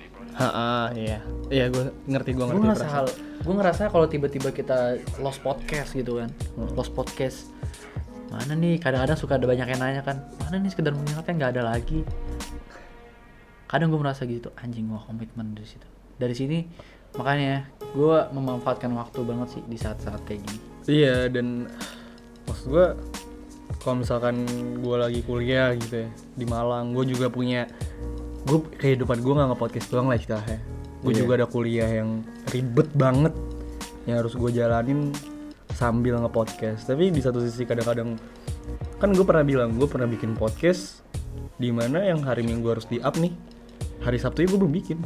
Iya. 0.95 1.19
Iya, 1.49 1.65
gue 1.67 1.84
ngerti, 2.08 2.32
gue 2.32 2.39
gue 2.39 2.47
ngerti. 2.47 2.63
ngerasa 2.63 2.86
perasaan. 2.86 2.95
hal 2.95 3.08
gue 3.39 3.54
ngerasa 3.56 3.84
kalau 3.88 4.08
tiba-tiba 4.12 4.49
kita 4.52 4.99
lost 5.23 5.39
podcast 5.39 5.95
gitu 5.95 6.19
kan 6.19 6.28
lost 6.75 6.91
podcast 6.91 7.47
mana 8.30 8.54
nih 8.54 8.78
kadang-kadang 8.78 9.17
suka 9.17 9.39
ada 9.39 9.47
banyak 9.47 9.63
yang 9.63 9.80
nanya 9.80 10.04
kan 10.04 10.28
mana 10.43 10.60
nih 10.60 10.69
sekedar 10.69 10.91
mengingatkan 10.91 11.39
nggak 11.39 11.56
ada 11.56 11.63
lagi 11.71 12.04
kadang 13.65 13.89
gue 13.89 13.99
merasa 14.02 14.28
gitu 14.28 14.52
anjing 14.60 14.91
gue 14.91 14.99
komitmen 15.08 15.56
dari 15.56 15.65
situ 15.65 15.88
dari 16.19 16.36
sini 16.36 16.67
makanya 17.15 17.65
gue 17.95 18.17
memanfaatkan 18.36 18.91
waktu 18.93 19.23
banget 19.23 19.47
sih 19.58 19.62
di 19.65 19.78
saat-saat 19.80 20.21
kayak 20.28 20.43
gini 20.45 20.60
Iya 20.89 21.30
dan 21.32 21.69
maksud 22.45 22.65
gue 22.69 22.88
kalau 23.80 24.02
misalkan 24.04 24.43
gue 24.84 24.95
lagi 24.99 25.21
kuliah 25.23 25.71
gitu 25.78 26.04
ya 26.04 26.10
di 26.34 26.45
Malang, 26.49 26.91
gue 26.91 27.06
juga 27.06 27.30
punya 27.30 27.69
gue 28.50 28.60
kehidupan 28.82 29.22
gue 29.22 29.34
nggak 29.38 29.50
nge-podcast 29.54 29.88
doang 29.94 30.10
lah 30.10 30.18
istilahnya. 30.18 30.58
Gue 31.00 31.14
Iya. 31.16 31.20
juga 31.24 31.32
ada 31.40 31.48
kuliah 31.48 31.90
yang 32.02 32.26
ribet 32.52 32.90
banget 32.98 33.32
yang 34.04 34.20
harus 34.20 34.34
gue 34.34 34.50
jalanin 34.52 35.14
sambil 35.78 36.18
nge-podcast 36.20 36.90
tapi 36.90 37.14
di 37.14 37.22
satu 37.22 37.40
sisi 37.40 37.64
kadang-kadang 37.64 38.18
kan 39.00 39.10
gue 39.14 39.24
pernah 39.24 39.46
bilang 39.46 39.78
gue 39.78 39.86
pernah 39.88 40.10
bikin 40.10 40.34
podcast 40.36 41.06
di 41.56 41.70
mana 41.72 42.04
yang 42.04 42.20
hari 42.26 42.44
minggu 42.44 42.68
harus 42.68 42.84
di 42.90 43.00
up 43.00 43.16
nih 43.16 43.32
hari 44.04 44.20
sabtu 44.20 44.44
gue 44.44 44.60
belum 44.60 44.74
bikin 44.76 45.00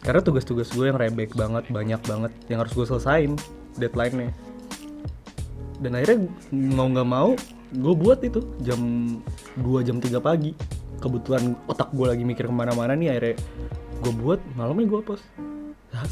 karena 0.00 0.22
tugas-tugas 0.22 0.70
gue 0.72 0.88
yang 0.88 0.96
rebek 0.96 1.34
banget 1.34 1.68
banyak 1.68 2.00
banget 2.06 2.32
yang 2.48 2.62
harus 2.62 2.72
gue 2.72 2.86
selesain 2.86 3.34
deadline-nya 3.76 4.30
dan 5.82 5.92
akhirnya 5.98 6.18
mau 6.54 6.88
nggak 6.88 7.08
mau 7.08 7.30
gue 7.76 7.94
buat 7.98 8.22
itu 8.22 8.40
jam 8.62 8.80
2 9.58 9.84
jam 9.84 9.98
3 10.00 10.16
pagi 10.22 10.54
kebetulan 11.00 11.54
otak 11.68 11.92
gue 11.92 12.06
lagi 12.08 12.24
mikir 12.24 12.48
ke 12.48 12.54
mana-mana 12.54 12.96
nih 12.96 13.12
akhirnya 13.12 13.34
gue 14.00 14.12
buat 14.16 14.40
malamnya 14.56 14.86
gue 14.88 15.00
post. 15.04 15.24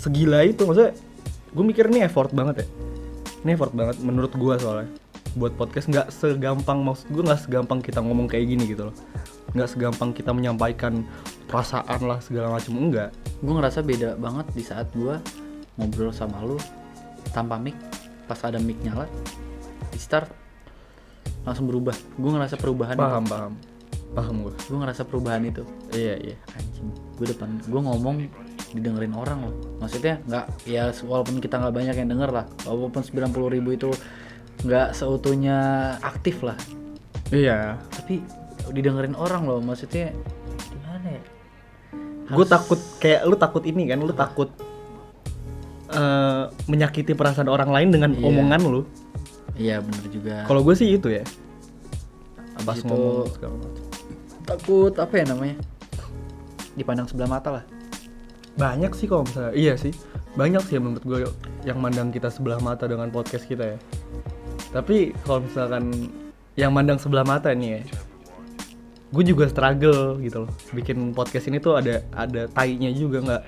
Segila 0.01 0.41
itu 0.45 0.65
maksudnya 0.65 0.93
gue 1.53 1.65
mikir 1.65 1.89
ini 1.93 2.05
effort 2.05 2.33
banget 2.33 2.65
ya. 2.65 2.67
Ini 3.45 3.51
effort 3.57 3.73
banget 3.77 3.97
menurut 4.01 4.33
gue 4.33 4.55
soalnya. 4.61 4.89
Buat 5.35 5.59
podcast 5.59 5.91
nggak 5.91 6.09
segampang 6.15 6.85
maksud 6.85 7.11
gue 7.11 7.23
nggak 7.27 7.41
segampang 7.43 7.81
kita 7.83 8.01
ngomong 8.01 8.31
kayak 8.31 8.49
gini 8.49 8.65
gitu 8.71 8.89
loh. 8.89 8.97
Nggak 9.53 9.69
segampang 9.77 10.11
kita 10.15 10.31
menyampaikan 10.33 11.05
perasaan 11.49 12.01
lah 12.05 12.19
segala 12.21 12.55
macam. 12.55 12.77
Enggak 12.79 13.11
gue 13.45 13.53
ngerasa 13.53 13.85
beda 13.85 14.17
banget 14.17 14.47
di 14.57 14.63
saat 14.65 14.89
gue 14.97 15.21
ngobrol 15.77 16.13
sama 16.15 16.41
lu 16.45 16.57
tanpa 17.33 17.59
mic. 17.61 17.77
Pas 18.25 18.41
ada 18.41 18.57
mic 18.57 18.81
nyala 18.81 19.05
di 19.93 20.01
start 20.01 20.31
langsung 21.45 21.69
berubah. 21.69 21.97
Gue 22.17 22.31
ngerasa 22.33 22.57
perubahan 22.57 22.97
paham 22.97 23.25
paham 23.29 23.55
paham 24.14 24.46
gue 24.46 24.55
gue 24.55 24.79
ngerasa 24.79 25.03
perubahan 25.05 25.42
itu. 25.42 25.66
Iya 25.90 26.14
iya. 26.16 26.37
Anjing. 26.55 26.88
Gue 27.14 27.27
depan 27.27 27.59
gue 27.61 27.81
ngomong 27.81 28.16
didengerin 28.72 29.12
orang 29.12 29.44
loh. 29.44 29.55
Maksudnya 29.79 30.22
nggak 30.24 30.44
ya 30.64 30.88
walaupun 31.03 31.38
kita 31.38 31.59
nggak 31.59 31.74
banyak 31.74 31.94
yang 31.96 32.09
denger 32.09 32.31
lah 32.31 32.46
walaupun 32.62 33.03
90.000 33.03 33.35
ribu 33.50 33.70
itu 33.70 33.90
nggak 34.62 34.94
seutuhnya 34.94 35.59
aktif 36.00 36.40
lah. 36.40 36.55
Iya. 37.29 37.77
Tapi 37.90 38.22
didengerin 38.70 39.12
orang 39.12 39.44
loh 39.44 39.59
maksudnya 39.59 40.14
gimana 40.64 41.09
ya? 41.11 41.22
Gue 42.24 42.40
Harus- 42.40 42.48
takut 42.48 42.81
kayak 42.96 43.20
lu 43.24 43.37
takut 43.37 43.62
ini 43.62 43.85
kan 43.85 43.98
lu 43.98 44.14
takut 44.14 44.48
eh, 45.87 46.44
menyakiti 46.64 47.12
perasaan 47.12 47.46
orang 47.46 47.68
lain 47.68 47.88
dengan 47.90 48.11
Iya. 48.12 48.24
omongan 48.24 48.62
lu. 48.64 48.83
Iya 49.55 49.79
bener 49.79 50.07
juga. 50.09 50.37
Kalau 50.44 50.62
gue 50.62 50.74
sih 50.74 50.88
itu 50.90 51.11
ya. 51.11 51.22
Pas 52.64 52.74
itu- 52.74 52.88
ngomong 52.88 53.29
segala 53.29 53.55
macam 53.61 53.84
takut 54.45 54.93
apa 55.01 55.15
ya 55.19 55.25
namanya? 55.29 55.57
Dipandang 56.77 57.09
sebelah 57.09 57.29
mata 57.29 57.49
lah. 57.61 57.65
Banyak 58.55 58.95
sih 58.95 59.11
kalau 59.11 59.27
misalnya 59.27 59.53
iya 59.57 59.75
sih. 59.75 59.91
Banyak 60.39 60.63
sih 60.69 60.79
menurut 60.79 61.05
gue 61.05 61.19
yang 61.67 61.81
mandang 61.81 62.13
kita 62.15 62.31
sebelah 62.31 62.61
mata 62.61 62.87
dengan 62.87 63.11
podcast 63.11 63.49
kita 63.49 63.75
ya. 63.75 63.79
Tapi 64.71 65.17
kalau 65.27 65.43
misalkan 65.43 66.13
yang 66.55 66.71
mandang 66.71 67.01
sebelah 67.03 67.27
mata 67.27 67.51
nih 67.51 67.83
ya 67.83 67.83
gue 69.15 69.25
juga 69.31 69.47
struggle 69.47 70.19
gitu 70.19 70.45
loh. 70.45 70.53
Bikin 70.75 71.15
podcast 71.15 71.47
ini 71.47 71.63
tuh 71.63 71.79
ada 71.79 72.03
ada 72.19 72.51
tainya 72.51 72.91
juga 72.91 73.23
nggak 73.23 73.43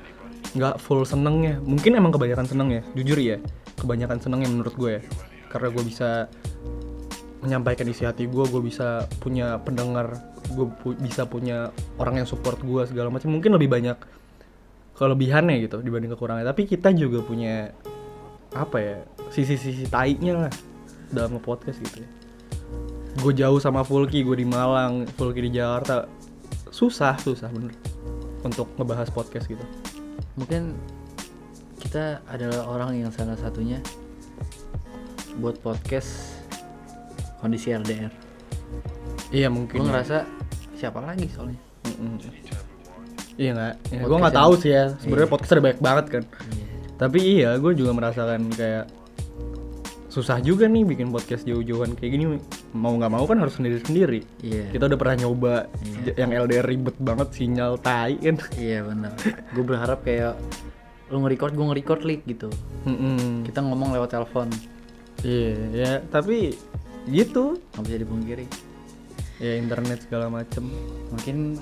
nggak 0.55 0.75
full 0.79 1.03
senengnya. 1.03 1.59
Mungkin 1.67 1.99
emang 1.99 2.15
kebanyakan 2.15 2.47
seneng 2.47 2.69
ya 2.71 2.83
jujur 2.95 3.19
ya. 3.19 3.43
Kebanyakan 3.75 4.23
senengnya 4.23 4.49
menurut 4.49 4.75
gue 4.79 4.91
ya. 5.01 5.03
Karena 5.51 5.69
gue 5.75 5.83
bisa 5.83 6.31
menyampaikan 7.47 7.87
isi 7.87 8.03
hati 8.03 8.27
gue 8.27 8.45
gue 8.51 8.63
bisa 8.63 9.07
punya 9.23 9.63
pendengar 9.63 10.19
gue 10.51 10.67
pu- 10.83 10.99
bisa 10.99 11.23
punya 11.25 11.71
orang 11.97 12.23
yang 12.23 12.29
support 12.29 12.59
gue 12.59 12.83
segala 12.91 13.09
macam. 13.09 13.31
Mungkin 13.31 13.55
lebih 13.55 13.71
banyak 13.71 13.99
kelebihannya 14.99 15.63
gitu 15.63 15.79
dibanding 15.81 16.11
kekurangannya. 16.13 16.49
Tapi 16.51 16.67
kita 16.67 16.91
juga 16.91 17.23
punya 17.23 17.71
apa 18.53 18.77
ya 18.83 18.97
sisi-sisi 19.31 19.87
taiknya 19.87 20.47
lah 20.47 20.53
dalam 21.15 21.39
nge-podcast 21.39 21.79
gitu 21.81 22.03
ya. 22.03 22.11
Gue 23.23 23.33
jauh 23.33 23.63
sama 23.63 23.87
Fulki 23.87 24.27
gue 24.27 24.37
di 24.37 24.47
Malang 24.47 25.07
Fulki 25.15 25.41
di 25.47 25.57
Jakarta. 25.57 26.11
Susah 26.75 27.17
susah 27.17 27.49
bener 27.49 27.73
untuk 28.45 28.69
ngebahas 28.77 29.09
podcast 29.09 29.49
gitu. 29.49 29.63
Mungkin 30.37 30.77
kita 31.81 32.21
adalah 32.29 32.69
orang 32.69 32.99
yang 32.99 33.11
salah 33.15 33.39
satunya 33.39 33.81
buat 35.41 35.61
podcast 35.61 36.36
kondisi 37.39 37.71
LDR 37.71 38.13
iya 39.29 39.49
mungkin. 39.49 39.79
Gue 39.79 39.89
ngerasa 39.89 40.23
siapa 40.75 41.01
lagi 41.01 41.27
soalnya. 41.29 41.59
Mm-mm. 41.87 42.19
iya. 43.37 43.51
Nggak? 43.53 43.75
Ya, 43.91 44.01
gue 44.03 44.19
nggak 44.19 44.37
tahu 44.37 44.53
sih 44.57 44.71
ya. 44.71 44.85
Sebenarnya 44.99 45.27
Iya. 45.27 45.33
podcast 45.33 45.53
ada 45.53 45.63
banyak 45.63 45.81
banget 45.81 46.07
kan. 46.09 46.25
Iya. 46.51 46.65
tapi 46.97 47.19
iya 47.21 47.51
gue 47.57 47.73
juga 47.73 47.93
merasakan 47.93 48.49
kayak 48.51 48.89
susah 50.09 50.41
juga 50.41 50.65
nih 50.65 50.81
bikin 50.87 51.13
podcast 51.13 51.45
jauh-jauhan 51.45 51.93
kayak 51.93 52.11
gini. 52.11 52.25
Mau 52.73 52.97
nggak 52.97 53.13
mau 53.13 53.25
kan 53.25 53.37
harus 53.37 53.53
sendiri 53.53 53.77
sendiri 53.79 54.21
iya. 54.41 54.65
Kita 54.71 54.87
udah 54.87 54.97
pernah 54.97 55.17
nyoba 55.21 55.55
Iya. 55.77 56.01
j- 56.07 56.17
yang 56.17 56.31
LDR 56.33 56.65
ribet 56.65 56.97
banget 56.99 57.29
sinyal 57.33 57.77
tai 57.77 58.17
kan. 58.17 58.37
Iya 58.57 58.81
benar 58.83 59.13
gue 59.27 59.65
berharap 59.65 60.01
kayak 60.03 60.33
lu 61.07 61.21
nge-record 61.21 61.53
gue 61.53 61.67
nge-record 61.67 62.01
gitu. 62.25 62.49
Mm-mm. 62.85 63.45
kita 63.45 63.61
ngomong 63.61 63.93
lewat 63.93 64.11
telepon. 64.11 64.49
Iya 65.21 65.53
ya 65.73 65.93
tapi 66.07 66.57
gitu. 67.07 67.59
Nggak 67.75 67.85
bisa 67.85 67.99
dipungkiri. 67.99 68.47
Ya 69.37 69.53
internet 69.55 70.05
segala 70.05 70.27
macem. 70.29 70.65
Mungkin 71.11 71.61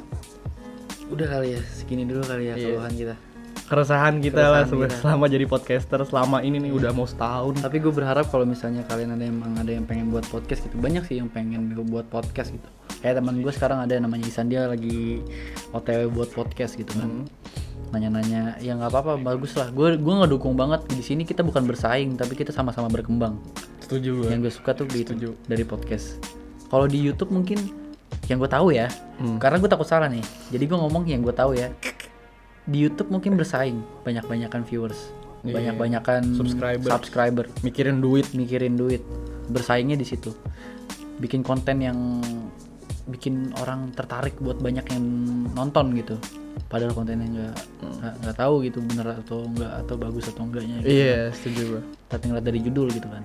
udah 1.04 1.26
kali 1.28 1.54
ya 1.54 1.60
segini 1.70 2.02
dulu 2.02 2.24
kali 2.24 2.48
ya 2.48 2.54
Iya. 2.54 2.66
keluhan 2.74 2.94
kita. 2.94 3.14
Keresahan 3.64 4.20
kita 4.20 4.42
lah 4.44 4.62
Keresahan 4.62 4.68
sebe- 4.68 4.86
kita. 4.86 4.96
selama 5.00 5.24
jadi 5.26 5.44
podcaster 5.46 6.00
selama 6.04 6.36
ini 6.40 6.56
nih 6.60 6.72
udah 6.72 6.90
mau 6.92 7.08
setahun. 7.08 7.54
Tapi 7.58 7.76
gue 7.80 7.90
berharap 7.90 8.28
kalau 8.28 8.44
misalnya 8.44 8.84
kalian 8.84 9.16
ada 9.16 9.24
yang 9.24 9.36
ada 9.56 9.72
yang 9.72 9.84
pengen 9.84 10.08
buat 10.08 10.24
podcast 10.26 10.64
gitu 10.64 10.76
banyak 10.76 11.00
sih 11.04 11.16
yang 11.16 11.28
pengen 11.28 11.72
buat 11.88 12.04
podcast 12.06 12.52
gitu. 12.52 12.68
Kayak 13.00 13.20
teman 13.20 13.40
gue 13.40 13.52
sekarang 13.52 13.80
ada 13.80 13.92
yang 13.92 14.04
namanya 14.04 14.24
Isan 14.24 14.48
dia 14.48 14.64
lagi 14.64 15.20
otw 15.72 16.08
buat 16.08 16.28
podcast 16.30 16.76
gitu 16.76 16.92
kan. 16.94 17.24
Nanya-nanya 17.90 18.58
ya 18.58 18.74
nggak 18.74 18.90
apa-apa 18.90 19.16
bagus 19.18 19.56
lah. 19.56 19.70
Gue 19.70 19.96
gue 19.96 20.14
ngedukung 20.14 20.54
banget. 20.54 20.84
Di 20.90 21.00
sini 21.00 21.24
kita 21.24 21.40
bukan 21.40 21.64
bersaing 21.64 22.16
tapi 22.16 22.36
kita 22.36 22.52
sama-sama 22.52 22.88
berkembang 22.88 23.40
setuju 23.84 24.10
gue 24.18 24.28
yang 24.28 24.40
gue 24.40 24.48
suka 24.48 24.72
tuh 24.72 24.88
gitu 24.88 25.12
Setuju. 25.12 25.28
dari 25.44 25.62
podcast. 25.62 26.16
Kalau 26.66 26.88
di 26.88 26.98
YouTube 26.98 27.30
mungkin 27.30 27.60
yang 28.26 28.40
gue 28.40 28.48
tahu 28.48 28.72
ya. 28.72 28.88
Hmm. 29.14 29.38
karena 29.38 29.60
gue 29.60 29.68
takut 29.68 29.84
salah 29.84 30.08
nih. 30.08 30.24
Jadi 30.50 30.64
gue 30.64 30.74
ngomong 30.74 31.04
yang 31.06 31.20
gue 31.20 31.30
tahu 31.30 31.54
ya. 31.54 31.68
Di 32.64 32.78
YouTube 32.80 33.12
mungkin 33.12 33.36
bersaing. 33.36 33.78
Banyak-banyakan 34.02 34.64
viewers. 34.64 35.12
Iya. 35.44 35.60
banyak-banyakan 35.60 36.34
Subscriber. 36.34 36.88
subscriber. 36.88 37.44
Mikirin 37.60 38.00
duit. 38.00 38.32
Mikirin 38.32 38.74
duit. 38.74 39.04
Bersaingnya 39.46 39.94
di 39.94 40.08
situ. 40.08 40.32
Bikin 41.20 41.44
konten 41.44 41.78
yang 41.78 42.24
bikin 43.04 43.52
orang 43.60 43.92
tertarik 43.92 44.32
buat 44.40 44.56
banyak 44.56 44.88
yang 44.88 45.04
nonton 45.52 45.92
gitu. 45.92 46.16
Padahal 46.72 46.96
kontennya 46.96 47.28
nggak 47.28 47.54
nggak- 48.00 48.16
nggak 48.24 48.36
tahu 48.40 48.54
gitu 48.64 48.78
bener 48.80 49.20
atau 49.20 49.44
enggak 49.44 49.72
atau 49.84 49.94
bagus 49.94 50.24
atau 50.32 50.42
enggaknya 50.42 50.80
gitu. 50.80 50.88
iya 50.90 51.28
setuju 51.30 51.60
gue 51.76 51.82
tapi 52.08 52.22
ngeliat 52.30 52.46
dari 52.46 52.60
judul 52.62 52.88
gitu 52.90 53.06
kan 53.06 53.22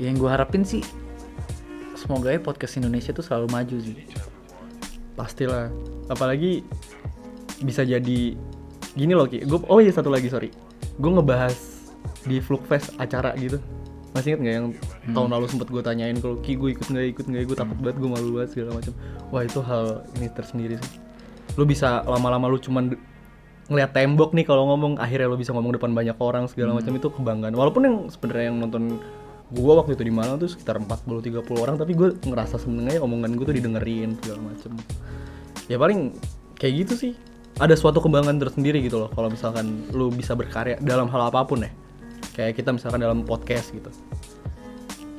yang 0.00 0.16
gue 0.16 0.30
harapin 0.32 0.64
sih 0.64 0.80
semoga 2.00 2.32
ya 2.32 2.40
podcast 2.40 2.80
Indonesia 2.80 3.12
tuh 3.12 3.20
selalu 3.20 3.46
maju 3.52 3.76
sih. 3.76 3.94
Pastilah. 5.14 5.68
Apalagi 6.08 6.64
bisa 7.60 7.84
jadi 7.84 8.34
gini 8.96 9.12
loh 9.12 9.28
ki. 9.28 9.44
Gue 9.44 9.60
oh 9.68 9.84
iya 9.84 9.92
satu 9.92 10.08
lagi 10.08 10.32
sorry. 10.32 10.48
Gue 10.96 11.10
ngebahas 11.12 11.54
di 12.24 12.40
Flugfest 12.40 12.96
acara 12.96 13.36
gitu. 13.36 13.60
Masih 14.16 14.34
inget 14.34 14.40
nggak 14.42 14.54
yang 14.56 14.66
tahun 15.14 15.28
lalu 15.30 15.46
sempet 15.46 15.68
gue 15.70 15.82
tanyain 15.84 16.16
kalau 16.18 16.40
ki 16.40 16.56
gue 16.56 16.72
ikut 16.72 16.86
nggak 16.88 17.06
ikut 17.14 17.24
nggak? 17.28 17.42
Ikut 17.46 17.56
takut 17.60 17.78
banget 17.78 17.96
gue 18.00 18.10
malu 18.10 18.28
banget 18.40 18.50
segala 18.56 18.70
macam. 18.80 18.92
Wah 19.28 19.42
itu 19.44 19.60
hal 19.60 19.84
ini 20.16 20.26
tersendiri 20.32 20.74
sih. 20.80 20.98
Lu 21.60 21.68
bisa 21.68 22.00
lama-lama 22.08 22.48
lu 22.48 22.56
cuman 22.56 22.96
ngeliat 23.70 23.94
tembok 23.94 24.34
nih 24.34 24.42
kalau 24.42 24.66
ngomong 24.74 24.98
akhirnya 24.98 25.30
lu 25.30 25.38
bisa 25.38 25.54
ngomong 25.54 25.78
depan 25.78 25.94
banyak 25.94 26.18
orang 26.18 26.50
segala 26.50 26.74
macam 26.74 26.90
itu 26.96 27.06
kebanggaan. 27.06 27.54
Walaupun 27.54 27.82
yang 27.86 27.96
sebenarnya 28.10 28.50
yang 28.50 28.58
nonton 28.58 28.98
gua 29.50 29.82
waktu 29.82 29.98
itu 29.98 30.06
di 30.06 30.14
Malang 30.14 30.38
tuh 30.38 30.50
sekitar 30.50 30.78
40 30.78 31.42
30 31.42 31.42
orang 31.58 31.76
tapi 31.76 31.92
gue 31.98 32.14
ngerasa 32.22 32.62
seneng 32.62 32.86
aja 32.86 33.02
omongan 33.02 33.34
gue 33.34 33.44
tuh 33.50 33.56
didengerin 33.56 34.14
segala 34.22 34.40
macem. 34.50 34.72
Ya 35.66 35.76
paling 35.78 36.14
kayak 36.58 36.86
gitu 36.86 36.94
sih. 36.94 37.12
Ada 37.58 37.76
suatu 37.76 38.00
kebanggaan 38.00 38.40
tersendiri 38.40 38.80
gitu 38.80 39.04
loh 39.04 39.10
kalau 39.12 39.28
misalkan 39.28 39.84
lu 39.92 40.08
bisa 40.08 40.32
berkarya 40.32 40.78
dalam 40.80 41.10
hal 41.10 41.28
apa 41.28 41.42
pun 41.44 41.66
ya. 41.66 41.70
Kayak 42.32 42.62
kita 42.62 42.70
misalkan 42.72 43.02
dalam 43.02 43.26
podcast 43.26 43.74
gitu. 43.74 43.90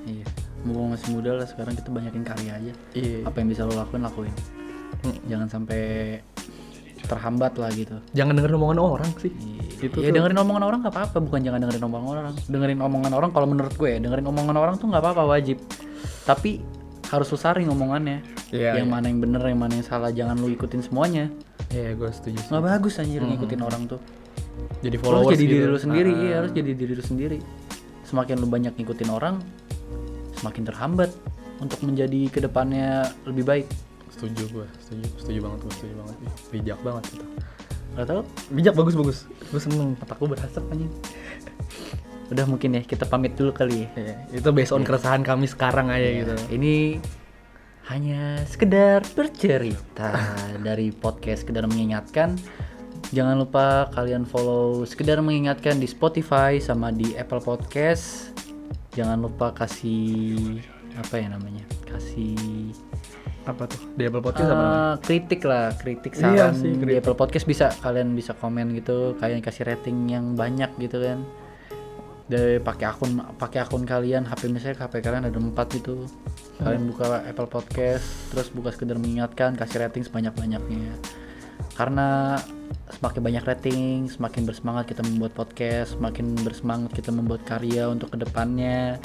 Iya 0.08 0.26
mumpung 0.66 0.94
masih 0.94 1.10
muda 1.18 1.32
lah 1.42 1.48
sekarang 1.50 1.74
kita 1.74 1.90
banyakin 1.90 2.24
karya 2.26 2.52
aja. 2.54 2.74
Iya. 2.94 3.20
Apa 3.26 3.42
yang 3.42 3.50
bisa 3.50 3.66
lo 3.66 3.74
lakuin 3.74 4.04
lakuin. 4.06 4.34
Mm. 5.02 5.18
jangan 5.26 5.48
sampai 5.50 5.82
terhambat 7.06 7.54
lah 7.56 7.70
gitu 7.70 7.98
jangan 8.12 8.34
dengerin 8.34 8.56
omongan 8.58 8.80
orang 8.80 9.10
sih 9.18 9.32
Iya, 9.82 9.90
Itu 9.90 9.98
ya 9.98 10.10
tuh- 10.10 10.14
dengerin 10.14 10.38
omongan 10.38 10.64
orang 10.64 10.80
nggak 10.86 10.94
apa-apa, 10.94 11.18
bukan 11.20 11.42
jangan 11.42 11.58
dengerin 11.58 11.82
omongan 11.82 12.08
orang. 12.14 12.34
Dengerin 12.46 12.80
omongan 12.80 13.12
orang 13.12 13.30
kalau 13.34 13.48
menurut 13.50 13.74
gue 13.74 13.90
ya, 13.90 13.98
dengerin 13.98 14.30
omongan 14.30 14.54
orang 14.54 14.76
tuh 14.78 14.86
nggak 14.86 15.02
apa-apa 15.02 15.24
wajib. 15.26 15.58
Tapi 16.22 16.62
harus 17.10 17.28
lu 17.28 17.38
saring 17.40 17.66
omongannya. 17.66 18.22
Iya, 18.54 18.78
yang 18.78 18.86
iya. 18.86 18.94
mana 18.94 19.10
yang 19.10 19.18
bener, 19.18 19.42
yang 19.42 19.58
mana 19.58 19.74
yang 19.74 19.82
salah, 19.82 20.14
jangan 20.14 20.38
lu 20.38 20.54
ikutin 20.54 20.86
semuanya. 20.86 21.34
iya 21.68 21.98
gue 21.98 22.06
setuju 22.08 22.38
sih 22.38 22.50
Nggak 22.54 22.62
bagus 22.68 22.94
anjir 23.00 23.26
ngikutin 23.26 23.62
orang 23.64 23.82
tuh. 23.90 23.98
jadi 24.80 24.94
Lu 24.94 25.02
harus 25.02 25.02
followers 25.02 25.34
jadi 25.34 25.44
diri 25.44 25.58
gitu. 25.58 25.66
lu 25.68 25.80
sendiri, 25.80 26.12
Ah. 26.12 26.22
iya 26.22 26.34
harus 26.38 26.52
jadi 26.52 26.72
diri 26.76 26.94
lu 26.94 27.02
sendiri. 27.02 27.38
semakin 28.04 28.36
lu 28.38 28.46
banyak 28.46 28.74
ngikutin 28.76 29.10
orang 29.10 29.36
semakin 30.36 30.64
terhambat 30.64 31.10
untuk 31.58 31.80
menjadi 31.82 32.28
ke 32.28 32.38
depannya 32.40 33.08
lebih 33.24 33.44
baik 33.44 33.66
setuju 34.22 34.44
gue 34.54 34.68
setuju 34.86 35.06
setuju 35.18 35.40
banget 35.42 35.60
gue 35.66 35.74
setuju 35.82 35.94
banget. 35.98 36.16
Ih, 36.22 36.36
bijak 36.54 36.80
banget 36.86 37.04
gitu 37.10 37.26
Gak 37.92 38.06
tau 38.08 38.22
bijak 38.54 38.74
bagus 38.78 38.96
bagus. 38.96 39.18
Gue 39.50 39.60
seneng 39.60 39.98
otakku 39.98 40.30
berasap 40.30 40.64
aja 40.70 40.86
udah 42.32 42.46
mungkin 42.48 42.80
ya 42.80 42.82
kita 42.86 43.04
pamit 43.10 43.36
dulu 43.36 43.52
kali 43.52 43.84
ya. 43.84 43.88
Iya, 43.98 44.16
itu 44.40 44.50
based 44.56 44.72
on 44.72 44.86
keresahan 44.86 45.26
kami 45.26 45.50
sekarang 45.50 45.92
aja 45.92 46.06
Iya, 46.06 46.24
gitu. 46.24 46.36
Ini 46.54 46.76
hanya 47.92 48.40
sekedar 48.48 49.04
bercerita 49.18 50.16
dari 50.68 50.94
podcast 50.96 51.44
sekedar 51.44 51.68
mengingatkan. 51.68 52.38
Jangan 53.12 53.44
lupa 53.44 53.92
kalian 53.92 54.24
follow 54.24 54.88
sekedar 54.88 55.20
mengingatkan 55.20 55.82
di 55.82 55.90
Spotify 55.90 56.62
sama 56.64 56.96
di 56.96 57.12
Apple 57.20 57.44
Podcast. 57.44 58.32
Jangan 58.96 59.20
lupa 59.20 59.52
kasih 59.52 60.64
apa 60.96 61.20
ya 61.20 61.28
namanya? 61.36 61.68
Kasih 61.84 62.72
apa 63.42 63.66
tuh 63.66 63.82
di 63.98 64.04
Apple 64.06 64.22
Podcast 64.22 64.50
apa 64.50 64.54
namanya? 64.54 64.78
eh, 64.78 64.96
kritik 65.02 65.42
lah, 65.44 65.68
kritik 65.74 66.14
Iya 66.14 66.22
saran 66.22 66.54
sih, 66.62 66.72
di 66.72 66.78
kritik. 66.78 67.02
Apple 67.02 67.18
Podcast 67.18 67.46
bisa 67.50 67.68
kalian 67.82 68.14
bisa 68.14 68.32
komen 68.38 68.78
gitu, 68.78 69.18
kalian 69.18 69.42
kasih 69.42 69.66
rating 69.66 70.10
yang 70.10 70.38
banyak 70.38 70.70
gitu 70.78 71.02
kan. 71.02 71.26
Dari 72.32 72.64
pakai 72.64 72.86
akun 72.88 73.20
pakai 73.36 73.60
akun 73.66 73.84
kalian, 73.84 74.24
HP 74.24 74.48
misalnya 74.48 74.88
HP 74.88 75.04
kalian 75.04 75.28
ada 75.28 75.36
empat 75.36 75.68
gitu. 75.76 76.08
Kalian 76.62 76.88
buka 76.94 77.26
Apple 77.26 77.50
Podcast, 77.50 78.06
terus 78.32 78.48
buka 78.54 78.72
sekedar 78.72 78.96
mengingatkan, 78.96 79.58
kasih 79.58 79.84
rating 79.84 80.06
sebanyak-banyaknya. 80.06 80.96
Karena 81.76 82.38
semakin 82.94 83.22
banyak 83.26 83.44
rating, 83.44 84.08
semakin 84.08 84.46
bersemangat 84.46 84.86
kita 84.92 85.02
membuat 85.04 85.34
podcast, 85.34 85.98
semakin 85.98 86.38
bersemangat 86.46 86.92
kita 86.94 87.10
membuat 87.10 87.42
karya 87.44 87.90
untuk 87.90 88.14
ke 88.14 88.18
depannya. 88.22 89.02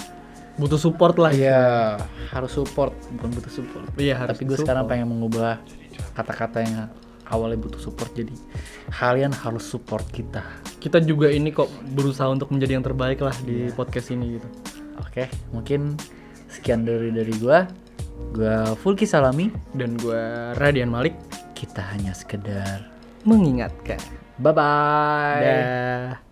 Butuh 0.56 0.76
support 0.76 1.16
lah 1.16 1.30
Iya, 1.30 1.96
harus 2.28 2.50
support, 2.50 2.92
bukan 3.12 3.28
butuh 3.30 3.52
support. 3.52 3.84
Iya, 3.94 4.14
harus 4.16 4.34
Tapi 4.34 4.44
gue 4.44 4.56
sekarang 4.56 4.84
pengen 4.86 5.08
mengubah 5.08 5.60
kata-kata 6.12 6.58
yang 6.60 6.88
awalnya 7.26 7.58
butuh 7.58 7.78
support 7.78 8.12
jadi 8.12 8.32
kalian 8.90 9.32
harus 9.32 9.64
support 9.64 10.06
kita. 10.08 10.40
kita 10.78 10.96
juga 10.98 11.26
ini 11.28 11.50
kok 11.50 11.66
berusaha 11.90 12.26
untuk 12.26 12.48
menjadi 12.48 12.78
yang 12.78 12.84
terbaik 12.84 13.18
lah 13.18 13.34
di 13.42 13.66
Iya. 13.66 13.74
podcast 13.74 14.08
ini 14.08 14.38
gitu 14.38 14.48
Oke, 14.96 15.26
mungkin 15.50 15.98
sekian 16.46 16.82
dari 16.82 17.10
dari 17.10 17.34
gua. 17.36 17.66
Gua 18.30 18.72
Fulki 18.74 19.04
Salami. 19.04 19.50
dan 19.72 19.92
gue 19.94 20.22
Radian 20.56 20.88
Malik 20.88 21.12
Kita 21.52 21.84
hanya 21.90 22.12
sekedar 22.12 22.86
mengingatkan 23.22 23.98
bye 24.38 24.52
bye. 24.52 25.42
dah 25.42 26.25